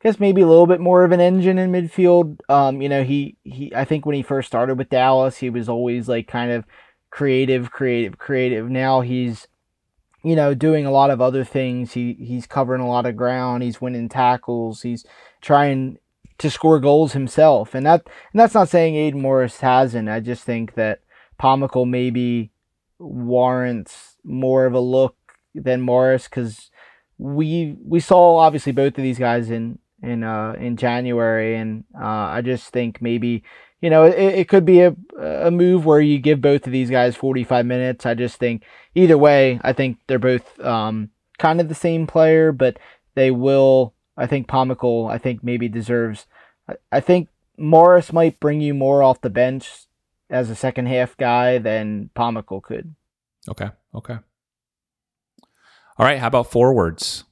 I 0.00 0.04
guess 0.04 0.20
maybe 0.20 0.42
a 0.42 0.46
little 0.46 0.68
bit 0.68 0.80
more 0.80 1.02
of 1.02 1.10
an 1.10 1.20
engine 1.20 1.58
in 1.58 1.72
midfield. 1.72 2.38
Um, 2.48 2.80
you 2.80 2.88
know, 2.88 3.02
he, 3.02 3.36
he 3.42 3.72
I 3.74 3.84
think 3.84 4.06
when 4.06 4.14
he 4.14 4.22
first 4.22 4.46
started 4.46 4.78
with 4.78 4.90
Dallas, 4.90 5.38
he 5.38 5.50
was 5.50 5.68
always 5.68 6.08
like 6.08 6.28
kind 6.28 6.52
of 6.52 6.64
creative, 7.10 7.72
creative, 7.72 8.16
creative. 8.16 8.70
Now 8.70 9.00
he's 9.00 9.48
you 10.22 10.34
know, 10.36 10.52
doing 10.52 10.84
a 10.84 10.90
lot 10.90 11.10
of 11.10 11.20
other 11.20 11.44
things. 11.44 11.92
He 11.92 12.12
he's 12.14 12.46
covering 12.46 12.80
a 12.80 12.88
lot 12.88 13.06
of 13.06 13.16
ground. 13.16 13.62
He's 13.62 13.80
winning 13.80 14.08
tackles. 14.08 14.82
He's 14.82 15.04
trying 15.40 15.98
to 16.38 16.50
score 16.50 16.80
goals 16.80 17.12
himself. 17.12 17.74
And 17.74 17.86
that 17.86 18.02
and 18.32 18.40
that's 18.40 18.54
not 18.54 18.68
saying 18.68 18.94
Aidan 18.94 19.22
Morris 19.22 19.60
hasn't. 19.60 20.08
I 20.08 20.20
just 20.20 20.44
think 20.44 20.74
that 20.74 21.00
Pomykal 21.38 21.88
maybe 21.88 22.50
warrants 22.98 24.16
more 24.24 24.66
of 24.66 24.74
a 24.74 24.80
look 24.80 25.16
than 25.54 25.80
Morris 25.80 26.24
because 26.24 26.70
we 27.16 27.76
we 27.84 28.00
saw 28.00 28.36
obviously 28.36 28.72
both 28.72 28.98
of 28.98 29.02
these 29.02 29.18
guys 29.18 29.50
in 29.50 29.78
in 30.02 30.22
uh 30.22 30.54
in 30.58 30.76
January 30.76 31.56
and 31.56 31.84
uh 31.98 32.04
I 32.04 32.42
just 32.42 32.72
think 32.72 33.02
maybe 33.02 33.42
you 33.80 33.90
know, 33.90 34.04
it, 34.04 34.16
it 34.18 34.48
could 34.48 34.64
be 34.64 34.80
a, 34.80 34.94
a 35.20 35.50
move 35.50 35.84
where 35.84 36.00
you 36.00 36.18
give 36.18 36.40
both 36.40 36.66
of 36.66 36.72
these 36.72 36.90
guys 36.90 37.16
45 37.16 37.64
minutes. 37.64 38.06
I 38.06 38.14
just 38.14 38.36
think 38.36 38.64
either 38.94 39.16
way, 39.16 39.60
I 39.62 39.72
think 39.72 39.98
they're 40.06 40.18
both 40.18 40.58
um, 40.60 41.10
kind 41.38 41.60
of 41.60 41.68
the 41.68 41.74
same 41.74 42.06
player, 42.06 42.52
but 42.52 42.78
they 43.14 43.30
will. 43.30 43.94
I 44.16 44.26
think 44.26 44.48
Pomykal, 44.48 45.10
I 45.10 45.18
think 45.18 45.44
maybe 45.44 45.68
deserves. 45.68 46.26
I, 46.68 46.74
I 46.90 47.00
think 47.00 47.28
Morris 47.56 48.12
might 48.12 48.40
bring 48.40 48.60
you 48.60 48.74
more 48.74 49.02
off 49.02 49.20
the 49.20 49.30
bench 49.30 49.86
as 50.30 50.50
a 50.50 50.54
second 50.54 50.86
half 50.86 51.16
guy 51.16 51.58
than 51.58 52.10
Pomykal 52.14 52.62
could. 52.62 52.94
Okay. 53.48 53.70
Okay. 53.94 54.18
All 55.96 56.06
right. 56.06 56.18
How 56.18 56.28
about 56.28 56.50
forwards? 56.50 57.24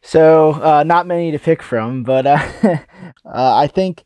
So, 0.00 0.52
uh, 0.52 0.84
not 0.84 1.06
many 1.06 1.32
to 1.32 1.38
pick 1.38 1.62
from, 1.62 2.02
but 2.02 2.26
uh, 2.26 2.38
uh, 2.62 2.78
I 3.24 3.66
think 3.66 4.04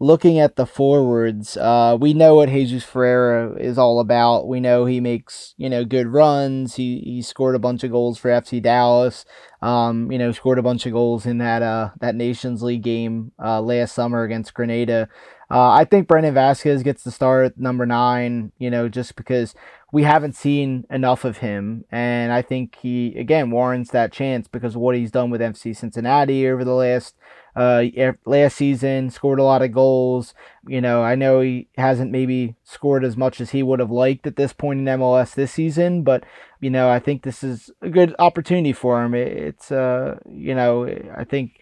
looking 0.00 0.38
at 0.38 0.56
the 0.56 0.66
forwards, 0.66 1.56
uh, 1.56 1.96
we 2.00 2.14
know 2.14 2.36
what 2.36 2.48
Jesus 2.48 2.82
Ferreira 2.82 3.54
is 3.56 3.78
all 3.78 4.00
about. 4.00 4.48
We 4.48 4.60
know 4.60 4.84
he 4.84 5.00
makes 5.00 5.54
you 5.56 5.68
know 5.68 5.84
good 5.84 6.08
runs. 6.08 6.76
He 6.76 7.00
he 7.04 7.22
scored 7.22 7.54
a 7.54 7.60
bunch 7.60 7.84
of 7.84 7.90
goals 7.90 8.18
for 8.18 8.30
FC 8.30 8.62
Dallas. 8.62 9.24
Um, 9.62 10.10
you 10.10 10.18
know, 10.18 10.32
scored 10.32 10.58
a 10.58 10.62
bunch 10.62 10.86
of 10.86 10.92
goals 10.92 11.26
in 11.26 11.38
that 11.38 11.62
uh 11.62 11.90
that 12.00 12.14
Nations 12.14 12.62
League 12.62 12.82
game 12.82 13.32
uh, 13.42 13.60
last 13.60 13.94
summer 13.94 14.24
against 14.24 14.54
Grenada. 14.54 15.08
Uh, 15.50 15.70
I 15.70 15.84
think 15.84 16.08
Brandon 16.08 16.34
Vasquez 16.34 16.82
gets 16.82 17.04
the 17.04 17.10
start 17.10 17.46
at 17.46 17.58
number 17.58 17.86
nine. 17.86 18.52
You 18.58 18.70
know, 18.70 18.88
just 18.88 19.16
because 19.16 19.54
we 19.92 20.02
haven't 20.02 20.34
seen 20.34 20.84
enough 20.90 21.24
of 21.24 21.38
him, 21.38 21.84
and 21.90 22.32
I 22.32 22.42
think 22.42 22.76
he 22.80 23.14
again 23.16 23.50
warrants 23.50 23.90
that 23.90 24.12
chance 24.12 24.48
because 24.48 24.74
of 24.74 24.80
what 24.80 24.96
he's 24.96 25.10
done 25.10 25.30
with 25.30 25.40
FC 25.40 25.76
Cincinnati 25.76 26.48
over 26.48 26.64
the 26.64 26.74
last 26.74 27.14
uh, 27.56 27.84
last 28.26 28.56
season, 28.56 29.10
scored 29.10 29.38
a 29.38 29.44
lot 29.44 29.62
of 29.62 29.72
goals. 29.72 30.34
You 30.66 30.80
know, 30.80 31.02
I 31.02 31.14
know 31.14 31.40
he 31.40 31.68
hasn't 31.76 32.10
maybe 32.10 32.56
scored 32.64 33.04
as 33.04 33.16
much 33.16 33.40
as 33.40 33.50
he 33.50 33.62
would 33.62 33.80
have 33.80 33.90
liked 33.90 34.26
at 34.26 34.36
this 34.36 34.52
point 34.52 34.80
in 34.80 34.86
MLS 34.86 35.34
this 35.34 35.52
season, 35.52 36.02
but 36.02 36.24
you 36.60 36.70
know, 36.70 36.88
I 36.90 36.98
think 36.98 37.22
this 37.22 37.44
is 37.44 37.70
a 37.80 37.90
good 37.90 38.14
opportunity 38.18 38.72
for 38.72 39.04
him. 39.04 39.14
It's 39.14 39.70
uh, 39.70 40.18
you 40.28 40.54
know, 40.54 40.86
I 41.16 41.24
think 41.24 41.60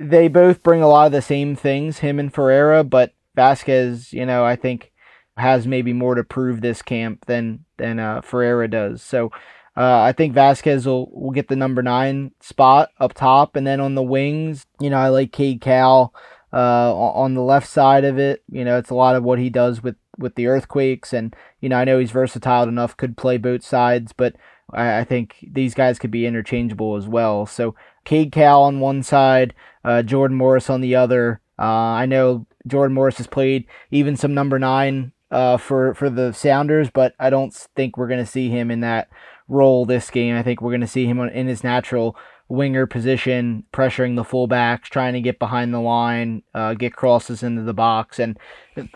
they 0.00 0.28
both 0.28 0.62
bring 0.62 0.82
a 0.82 0.88
lot 0.88 1.06
of 1.06 1.12
the 1.12 1.22
same 1.22 1.54
things, 1.54 1.98
him 1.98 2.18
and 2.18 2.32
Ferreira, 2.32 2.82
but 2.82 3.12
Vasquez, 3.36 4.12
you 4.12 4.24
know, 4.24 4.44
I 4.44 4.56
think 4.56 4.92
has 5.36 5.66
maybe 5.66 5.92
more 5.92 6.14
to 6.14 6.24
prove 6.24 6.60
this 6.60 6.82
camp 6.82 7.26
than 7.26 7.64
than 7.76 7.98
uh, 7.98 8.22
Ferreira 8.22 8.68
does. 8.68 9.02
So 9.02 9.30
uh, 9.76 10.00
I 10.00 10.12
think 10.12 10.34
Vasquez 10.34 10.86
will, 10.86 11.10
will 11.12 11.30
get 11.30 11.48
the 11.48 11.56
number 11.56 11.82
nine 11.82 12.32
spot 12.40 12.90
up 12.98 13.12
top, 13.12 13.56
and 13.56 13.66
then 13.66 13.78
on 13.78 13.94
the 13.94 14.02
wings, 14.02 14.66
you 14.80 14.90
know, 14.90 14.98
I 14.98 15.08
like 15.08 15.32
Cade 15.32 15.60
Cowell 15.60 16.14
uh, 16.52 16.94
on 16.94 17.34
the 17.34 17.42
left 17.42 17.68
side 17.68 18.04
of 18.04 18.18
it. 18.18 18.42
You 18.50 18.64
know, 18.64 18.78
it's 18.78 18.90
a 18.90 18.94
lot 18.94 19.16
of 19.16 19.22
what 19.22 19.38
he 19.38 19.50
does 19.50 19.82
with 19.82 19.96
with 20.18 20.34
the 20.34 20.46
earthquakes, 20.46 21.12
and 21.12 21.36
you 21.60 21.68
know, 21.68 21.76
I 21.76 21.84
know 21.84 21.98
he's 21.98 22.10
versatile 22.10 22.68
enough, 22.68 22.96
could 22.96 23.18
play 23.18 23.36
both 23.36 23.62
sides, 23.62 24.14
but 24.14 24.34
I, 24.72 25.00
I 25.00 25.04
think 25.04 25.46
these 25.46 25.74
guys 25.74 25.98
could 25.98 26.10
be 26.10 26.26
interchangeable 26.26 26.96
as 26.96 27.06
well. 27.06 27.44
So 27.44 27.74
Cade 28.04 28.32
Cowell 28.32 28.64
on 28.64 28.80
one 28.80 29.02
side, 29.02 29.54
uh, 29.84 30.02
Jordan 30.02 30.36
Morris 30.36 30.70
on 30.70 30.80
the 30.80 30.94
other. 30.94 31.40
Uh, 31.58 31.62
I 31.62 32.06
know 32.06 32.46
Jordan 32.66 32.94
Morris 32.94 33.18
has 33.18 33.26
played 33.26 33.66
even 33.90 34.16
some 34.16 34.34
number 34.34 34.58
nine 34.58 35.12
uh, 35.30 35.56
for 35.56 35.94
for 35.94 36.10
the 36.10 36.32
Sounders, 36.32 36.90
but 36.90 37.14
I 37.18 37.30
don't 37.30 37.52
think 37.76 37.96
we're 37.96 38.08
going 38.08 38.24
to 38.24 38.30
see 38.30 38.48
him 38.48 38.70
in 38.70 38.80
that 38.80 39.08
role 39.48 39.84
this 39.84 40.10
game. 40.10 40.36
I 40.36 40.42
think 40.42 40.60
we're 40.60 40.70
going 40.70 40.80
to 40.80 40.86
see 40.86 41.06
him 41.06 41.20
in 41.20 41.46
his 41.46 41.64
natural 41.64 42.16
winger 42.48 42.84
position, 42.84 43.64
pressuring 43.72 44.16
the 44.16 44.24
fullbacks, 44.24 44.84
trying 44.84 45.12
to 45.14 45.20
get 45.20 45.38
behind 45.38 45.72
the 45.72 45.80
line, 45.80 46.42
uh, 46.52 46.74
get 46.74 46.94
crosses 46.94 47.42
into 47.42 47.62
the 47.62 47.74
box, 47.74 48.18
and 48.18 48.38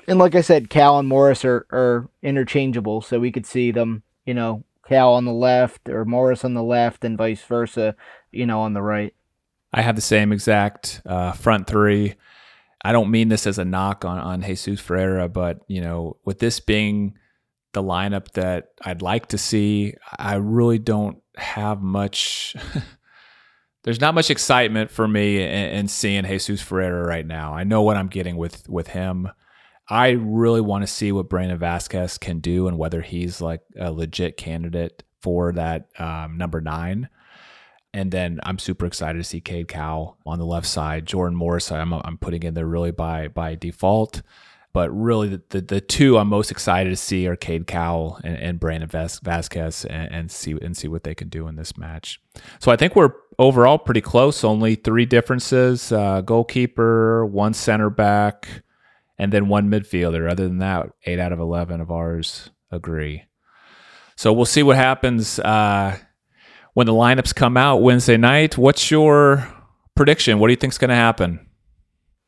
and 0.09 0.19
like 0.19 0.35
I 0.35 0.41
said, 0.41 0.71
Cowell 0.71 0.99
and 0.99 1.09
Morris 1.09 1.45
are 1.45 1.67
are 1.71 2.09
interchangeable, 2.23 3.01
so 3.01 3.21
we 3.21 3.33
could 3.33 3.47
see 3.47 3.71
them, 3.71 4.03
you 4.27 4.35
know, 4.35 4.65
Cowell 4.89 5.15
on 5.15 5.25
the 5.25 5.33
left 5.33 5.89
or 5.89 6.05
Morris 6.05 6.45
on 6.45 6.55
the 6.55 6.63
left, 6.63 7.05
and 7.05 7.17
vice 7.17 7.43
versa, 7.43 7.95
you 8.35 8.47
know, 8.47 8.61
on 8.61 8.75
the 8.75 8.83
right. 8.83 9.15
I 9.73 9.83
have 9.83 9.97
the 9.97 10.03
same 10.03 10.33
exact 10.33 11.03
uh, 11.05 11.33
front 11.33 11.67
three. 11.67 12.15
I 12.85 12.93
don't 12.93 13.11
mean 13.11 13.29
this 13.29 13.47
as 13.47 13.59
a 13.59 13.65
knock 13.65 14.05
on 14.05 14.19
on 14.19 14.43
Jesus 14.43 14.81
Ferreira, 14.81 15.29
but 15.29 15.61
you 15.69 15.81
know, 15.81 16.17
with 16.25 16.39
this 16.39 16.61
being 16.61 17.15
the 17.75 17.83
lineup 17.83 18.31
that 18.33 18.69
I'd 18.83 19.03
like 19.03 19.27
to 19.27 19.39
see. 19.39 19.95
I 20.19 20.37
really 20.37 20.79
don't 20.79 21.19
have 21.37 21.83
much. 21.83 22.57
there's 23.83 24.01
not 24.01 24.15
much 24.15 24.31
excitement 24.31 24.91
for 24.91 25.07
me 25.07 25.43
in, 25.43 25.51
in, 25.51 25.89
seeing 25.89 26.25
Jesus 26.25 26.63
Ferreira 26.63 27.07
right 27.07 27.27
now. 27.27 27.53
I 27.53 27.65
know 27.65 27.83
what 27.83 27.99
I'm 27.99 28.09
getting 28.09 28.37
with 28.37 28.67
with 28.69 28.89
him. 28.89 29.29
I 29.87 30.11
really 30.11 30.63
want 30.63 30.83
to 30.83 30.87
see 30.87 31.13
what 31.13 31.29
Brandon 31.29 31.59
Vasquez 31.59 32.17
can 32.17 32.41
do 32.41 32.67
and 32.69 32.79
whether 32.79 33.03
he's 33.03 33.43
like 33.43 33.61
a 33.79 33.93
legit 33.93 34.39
candidate 34.39 35.03
for 35.21 35.53
that 35.53 35.89
um, 35.99 36.39
number 36.39 36.63
nine. 36.63 37.11
And 37.95 38.11
then 38.11 38.41
I'm 38.43 38.59
super 38.59 38.87
excited 38.87 39.19
to 39.19 39.25
see 39.25 39.41
Cade 39.41 39.69
Cowell 39.69 40.19
on 40.27 40.41
the 40.41 40.45
left 40.45 40.67
side. 40.67 41.07
Jordan 41.07 41.37
Morris, 41.37 41.71
I'm, 41.71 41.93
I'm 41.93 42.19
putting 42.19 42.43
in 42.43 42.53
there 42.55 42.67
really 42.67 42.91
by 42.91 43.29
by 43.29 43.55
default. 43.55 44.21
But 44.73 44.91
really, 44.91 45.29
the, 45.29 45.43
the, 45.51 45.61
the, 45.61 45.81
two 45.81 46.19
I'm 46.19 46.27
most 46.27 46.51
excited 46.51 46.91
to 46.91 46.97
see 46.97 47.29
are 47.29 47.37
Cade 47.37 47.69
Cowell 47.69 48.19
and, 48.25 48.37
and 48.37 48.59
Brandon 48.59 48.89
Vasquez 48.89 49.85
and, 49.85 50.13
and, 50.13 50.31
see 50.33 50.57
and 50.61 50.77
see 50.77 50.89
what 50.89 51.05
they 51.05 51.15
can 51.15 51.29
do 51.29 51.47
in 51.47 51.55
this 51.55 51.79
match. 51.79 52.21
So 52.59 52.73
I 52.73 52.77
think 52.77 52.97
we're 52.97 53.13
overall 53.39 53.79
pretty 53.79 54.01
close. 54.01 54.43
Only 54.43 54.75
three 54.75 55.07
differences: 55.07 55.93
uh, 55.93 56.23
goalkeeper, 56.23 57.25
one 57.25 57.55
center 57.55 57.89
back, 57.89 58.49
and 59.17 59.33
then 59.33 59.47
one 59.47 59.71
midfielder. 59.71 60.29
Other 60.29 60.49
than 60.49 60.59
that, 60.59 60.91
eight 61.05 61.21
out 61.21 61.33
of 61.33 61.39
eleven 61.39 61.81
of 61.81 61.93
ours 61.93 62.51
agree. 62.73 63.27
So 64.17 64.33
we'll 64.33 64.45
see 64.45 64.65
what 64.65 64.75
happens 64.75 65.39
uh, 65.39 65.97
when 66.75 66.87
the 66.87 66.93
lineups 66.93 67.35
come 67.35 67.57
out 67.57 67.83
Wednesday 67.83 68.17
night. 68.17 68.59
What's 68.59 68.91
your 68.91 69.49
prediction? 69.97 70.39
What 70.39 70.49
do 70.49 70.53
you 70.53 70.57
think 70.57 70.73
is 70.73 70.79
going 70.79 70.91
to 70.91 70.95
happen? 70.95 71.41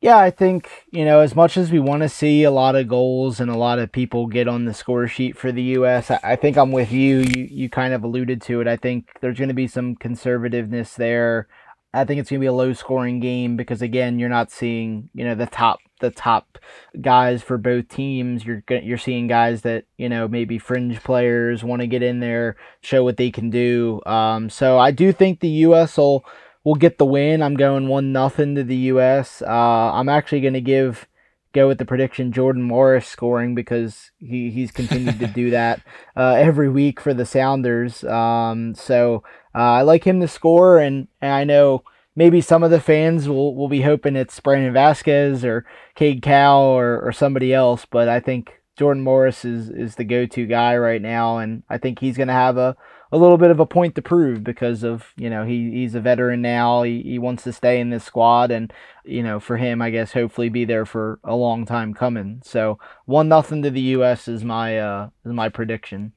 Yeah, 0.00 0.18
I 0.18 0.30
think, 0.30 0.70
you 0.92 1.04
know, 1.04 1.20
as 1.20 1.34
much 1.34 1.56
as 1.56 1.70
we 1.70 1.80
want 1.80 2.02
to 2.02 2.08
see 2.08 2.44
a 2.44 2.50
lot 2.50 2.76
of 2.76 2.86
goals 2.86 3.40
and 3.40 3.50
a 3.50 3.56
lot 3.56 3.78
of 3.78 3.90
people 3.90 4.26
get 4.26 4.46
on 4.46 4.66
the 4.66 4.74
score 4.74 5.08
sheet 5.08 5.36
for 5.38 5.50
the 5.50 5.62
U.S., 5.62 6.10
I, 6.10 6.20
I 6.22 6.36
think 6.36 6.56
I'm 6.56 6.70
with 6.70 6.92
you. 6.92 7.20
You, 7.20 7.48
you 7.50 7.70
kind 7.70 7.94
of 7.94 8.04
alluded 8.04 8.42
to 8.42 8.60
it. 8.60 8.68
I 8.68 8.76
think 8.76 9.08
there's 9.20 9.38
going 9.38 9.48
to 9.48 9.54
be 9.54 9.66
some 9.66 9.96
conservativeness 9.96 10.94
there. 10.94 11.48
I 11.96 12.04
think 12.04 12.20
it's 12.20 12.30
going 12.30 12.40
to 12.40 12.44
be 12.44 12.48
a 12.48 12.52
low 12.52 12.72
scoring 12.72 13.20
game 13.20 13.56
because, 13.56 13.82
again, 13.82 14.18
you're 14.18 14.28
not 14.28 14.50
seeing, 14.50 15.08
you 15.14 15.24
know, 15.24 15.34
the 15.34 15.46
top 15.46 15.78
the 16.00 16.10
top 16.10 16.58
guys 17.00 17.42
for 17.42 17.56
both 17.56 17.88
teams. 17.88 18.44
You're 18.44 18.62
you're 18.68 18.98
seeing 18.98 19.26
guys 19.26 19.62
that 19.62 19.84
you 19.96 20.08
know 20.08 20.28
maybe 20.28 20.58
fringe 20.58 21.02
players 21.02 21.64
want 21.64 21.80
to 21.80 21.86
get 21.86 22.02
in 22.02 22.20
there, 22.20 22.56
show 22.80 23.02
what 23.02 23.16
they 23.16 23.30
can 23.30 23.50
do. 23.50 24.00
Um, 24.06 24.50
so 24.50 24.78
I 24.78 24.90
do 24.90 25.12
think 25.12 25.40
the 25.40 25.48
U.S. 25.48 25.96
will 25.96 26.24
will 26.64 26.74
get 26.74 26.98
the 26.98 27.06
win. 27.06 27.42
I'm 27.42 27.54
going 27.54 27.88
one 27.88 28.12
nothing 28.12 28.54
to 28.56 28.64
the 28.64 28.76
U.S. 28.76 29.42
Uh, 29.42 29.92
I'm 29.92 30.08
actually 30.08 30.40
going 30.40 30.54
to 30.54 30.60
give 30.60 31.06
go 31.56 31.66
with 31.66 31.78
the 31.78 31.86
prediction 31.86 32.32
Jordan 32.32 32.62
Morris 32.62 33.06
scoring 33.06 33.54
because 33.54 34.10
he, 34.18 34.50
he's 34.50 34.70
continued 34.70 35.18
to 35.20 35.26
do 35.26 35.50
that 35.52 35.80
uh, 36.14 36.34
every 36.34 36.68
week 36.68 37.00
for 37.00 37.14
the 37.14 37.24
Sounders. 37.24 38.04
Um, 38.04 38.74
so 38.74 39.24
I 39.62 39.82
like 39.82 40.04
him 40.04 40.20
to 40.20 40.28
score, 40.28 40.78
and, 40.78 41.08
and 41.20 41.32
I 41.32 41.44
know 41.44 41.82
maybe 42.14 42.40
some 42.40 42.62
of 42.62 42.70
the 42.70 42.80
fans 42.80 43.28
will, 43.28 43.54
will 43.54 43.68
be 43.68 43.82
hoping 43.82 44.16
it's 44.16 44.38
Brandon 44.40 44.72
Vasquez 44.72 45.44
or 45.44 45.64
Cade 45.94 46.22
Cowell 46.22 46.64
or, 46.64 47.00
or 47.00 47.12
somebody 47.12 47.52
else, 47.54 47.86
but 47.90 48.08
I 48.08 48.20
think 48.20 48.60
Jordan 48.76 49.02
Morris 49.02 49.44
is, 49.44 49.70
is 49.70 49.94
the 49.94 50.04
go 50.04 50.26
to 50.26 50.46
guy 50.46 50.76
right 50.76 51.00
now, 51.00 51.38
and 51.38 51.62
I 51.68 51.78
think 51.78 51.98
he's 51.98 52.16
going 52.16 52.28
to 52.28 52.34
have 52.34 52.56
a 52.56 52.76
a 53.12 53.16
little 53.16 53.38
bit 53.38 53.50
of 53.50 53.60
a 53.60 53.66
point 53.66 53.94
to 53.94 54.02
prove 54.02 54.42
because 54.42 54.82
of 54.82 55.12
you 55.16 55.30
know 55.30 55.44
he 55.44 55.70
he's 55.70 55.94
a 55.94 56.00
veteran 56.00 56.42
now. 56.42 56.82
He 56.82 57.02
he 57.02 57.18
wants 57.18 57.44
to 57.44 57.52
stay 57.52 57.80
in 57.80 57.90
this 57.90 58.04
squad, 58.04 58.50
and 58.50 58.72
you 59.04 59.22
know 59.22 59.40
for 59.40 59.56
him, 59.56 59.80
I 59.80 59.90
guess 59.90 60.12
hopefully 60.12 60.48
be 60.48 60.64
there 60.64 60.84
for 60.84 61.20
a 61.24 61.34
long 61.34 61.64
time 61.66 61.94
coming. 61.94 62.42
So 62.44 62.78
one 63.04 63.28
nothing 63.28 63.62
to 63.62 63.70
the 63.70 63.80
U.S. 63.80 64.28
is 64.28 64.44
my 64.44 64.78
uh 64.78 65.10
is 65.24 65.32
my 65.32 65.48
prediction. 65.48 66.12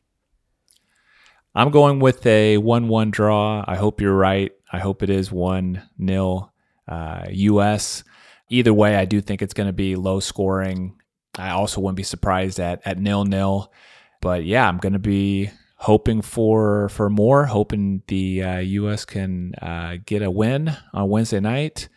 I'm 1.59 1.71
going 1.71 1.99
with 1.99 2.25
a 2.25 2.57
one-one 2.57 3.11
draw. 3.11 3.65
I 3.67 3.75
hope 3.75 3.99
you're 3.99 4.15
right. 4.15 4.53
I 4.71 4.79
hope 4.79 5.03
it 5.03 5.09
is 5.09 5.29
one 5.29 5.83
nil 5.97 6.53
uh, 6.87 7.25
U.S. 7.29 8.05
Either 8.47 8.73
way, 8.73 8.95
I 8.95 9.03
do 9.03 9.19
think 9.19 9.41
it's 9.41 9.53
going 9.53 9.67
to 9.67 9.73
be 9.73 9.97
low 9.97 10.21
scoring. 10.21 11.01
I 11.37 11.49
also 11.49 11.81
wouldn't 11.81 11.97
be 11.97 12.03
surprised 12.03 12.61
at 12.61 12.81
at 12.85 12.97
nil 12.97 13.25
nil. 13.25 13.73
But 14.21 14.45
yeah, 14.45 14.69
I'm 14.69 14.77
going 14.77 14.93
to 14.93 14.99
be 14.99 15.51
hoping 15.75 16.21
for 16.21 16.87
for 16.87 17.09
more, 17.09 17.45
hoping 17.45 18.03
the 18.07 18.41
uh, 18.41 18.59
U.S. 18.59 19.03
can 19.03 19.53
uh, 19.55 19.97
get 20.05 20.21
a 20.21 20.31
win 20.31 20.73
on 20.93 21.09
Wednesday 21.09 21.41
night. 21.41 21.89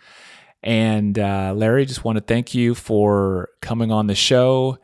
And 0.64 1.16
uh, 1.16 1.52
Larry, 1.54 1.86
just 1.86 2.02
want 2.02 2.18
to 2.18 2.24
thank 2.24 2.52
you 2.52 2.74
for 2.74 3.50
coming 3.60 3.92
on 3.92 4.08
the 4.08 4.16
show. 4.16 4.78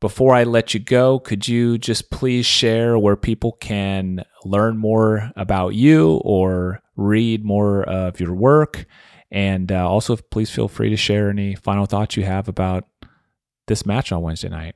Before 0.00 0.34
I 0.34 0.44
let 0.44 0.72
you 0.72 0.80
go, 0.80 1.18
could 1.18 1.46
you 1.46 1.76
just 1.76 2.10
please 2.10 2.46
share 2.46 2.98
where 2.98 3.16
people 3.16 3.52
can 3.52 4.24
learn 4.46 4.78
more 4.78 5.30
about 5.36 5.74
you 5.74 6.22
or 6.24 6.80
read 6.96 7.44
more 7.44 7.82
of 7.82 8.18
your 8.18 8.34
work? 8.34 8.86
And 9.30 9.70
uh, 9.70 9.86
also, 9.86 10.16
please 10.16 10.50
feel 10.50 10.68
free 10.68 10.88
to 10.88 10.96
share 10.96 11.28
any 11.28 11.54
final 11.54 11.84
thoughts 11.84 12.16
you 12.16 12.24
have 12.24 12.48
about 12.48 12.84
this 13.66 13.84
match 13.84 14.10
on 14.10 14.22
Wednesday 14.22 14.48
night. 14.48 14.74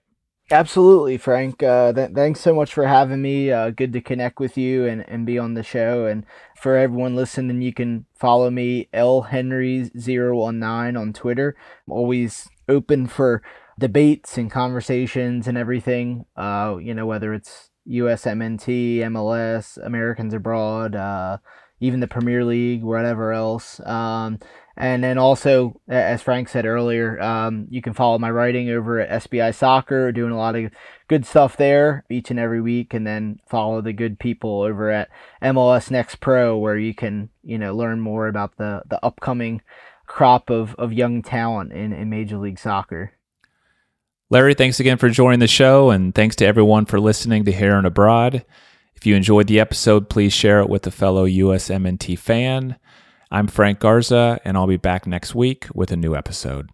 Absolutely, 0.51 1.17
Frank. 1.17 1.63
Uh, 1.63 1.95
th- 1.95 2.11
thanks 2.11 2.41
so 2.41 2.55
much 2.55 2.75
for 2.75 2.87
having 2.87 3.23
me. 3.23 3.51
Uh, 3.51 3.71
good 3.71 3.95
to 3.95 4.03
connect 4.03 4.39
with 4.39 4.59
you 4.59 4.85
and, 4.85 5.09
and 5.09 5.25
be 5.25 5.39
on 5.39 5.55
the 5.55 5.63
show. 5.63 6.05
And 6.05 6.27
for 6.61 6.77
everyone 6.77 7.17
listening, 7.17 7.63
you 7.63 7.73
can 7.73 8.05
follow 8.15 8.51
me, 8.51 8.89
L 8.93 9.29
Henry019 9.31 11.01
on 11.01 11.13
Twitter. 11.15 11.57
I'm 11.87 11.93
always 11.95 12.47
open 12.69 13.07
for 13.07 13.43
debates 13.79 14.39
and 14.39 14.51
conversations 14.51 15.47
and 15.49 15.59
everything. 15.59 16.27
Uh, 16.37 16.77
you 16.81 16.95
know, 16.95 17.07
whether 17.07 17.35
it's 17.35 17.71
USMNT, 17.89 18.99
MLS, 18.99 19.85
Americans 19.85 20.35
Abroad, 20.35 20.95
uh, 20.95 21.39
even 21.81 22.01
the 22.01 22.09
Premier 22.09 22.45
League, 22.45 22.83
whatever 22.83 23.33
else. 23.33 23.81
Um, 23.81 24.39
and 24.77 25.05
then 25.05 25.19
also, 25.19 25.81
as 25.87 26.23
Frank 26.23 26.49
said 26.49 26.67
earlier, 26.67 27.21
um, 27.21 27.67
you 27.71 27.81
can 27.81 27.93
follow 27.93 28.19
my 28.19 28.31
writing 28.31 28.71
over 28.71 28.99
at 28.99 29.23
SBI 29.23 29.55
Soccer, 29.55 30.11
doing 30.11 30.33
a 30.33 30.37
lot 30.37 30.57
of 30.57 30.73
good 31.07 31.25
stuff 31.25 31.57
there 31.57 32.05
each 32.11 32.31
and 32.31 32.41
every 32.41 32.61
week, 32.61 32.93
and 32.93 33.07
then 33.07 33.39
follow 33.47 33.81
the 33.81 33.93
good 33.93 34.19
people 34.19 34.63
over 34.63 34.91
at 34.91 35.11
MLS 35.43 35.91
Next 35.91 36.17
Pro, 36.17 36.59
where 36.59 36.77
you 36.77 36.93
can 36.93 37.29
you 37.45 37.57
know 37.57 37.75
learn 37.75 38.01
more 38.01 38.27
about 38.27 38.57
the 38.57 38.83
the 38.89 39.05
upcoming 39.05 39.63
crop 40.07 40.51
of, 40.51 40.75
of 40.75 40.93
young 40.93 41.23
talent 41.23 41.73
in, 41.73 41.93
in 41.93 42.11
Major 42.11 42.39
League 42.39 42.59
Soccer. 42.59 43.13
Larry, 44.35 44.55
thanks 44.55 44.81
again 44.81 44.99
for 44.99 45.09
joining 45.09 45.39
the 45.39 45.47
show, 45.47 45.91
and 45.91 46.13
thanks 46.13 46.35
to 46.35 46.45
everyone 46.45 46.87
for 46.87 46.99
listening 46.99 47.45
to 47.45 47.53
Here 47.53 47.77
and 47.77 47.87
Abroad. 47.87 48.45
If 48.97 49.07
you 49.07 49.15
enjoyed 49.15 49.47
the 49.47 49.61
episode, 49.61 50.09
please 50.09 50.33
share 50.33 50.59
it 50.59 50.69
with 50.69 50.85
a 50.89 50.91
fellow 50.91 51.25
USMNT 51.25 52.19
fan. 52.19 52.75
I'm 53.31 53.47
Frank 53.47 53.79
Garza, 53.79 54.41
and 54.45 54.57
I'll 54.57 54.67
be 54.67 54.77
back 54.77 55.07
next 55.07 55.37
week 55.37 55.69
with 55.73 55.93
a 55.93 55.97
new 55.97 56.17
episode. 56.17 56.69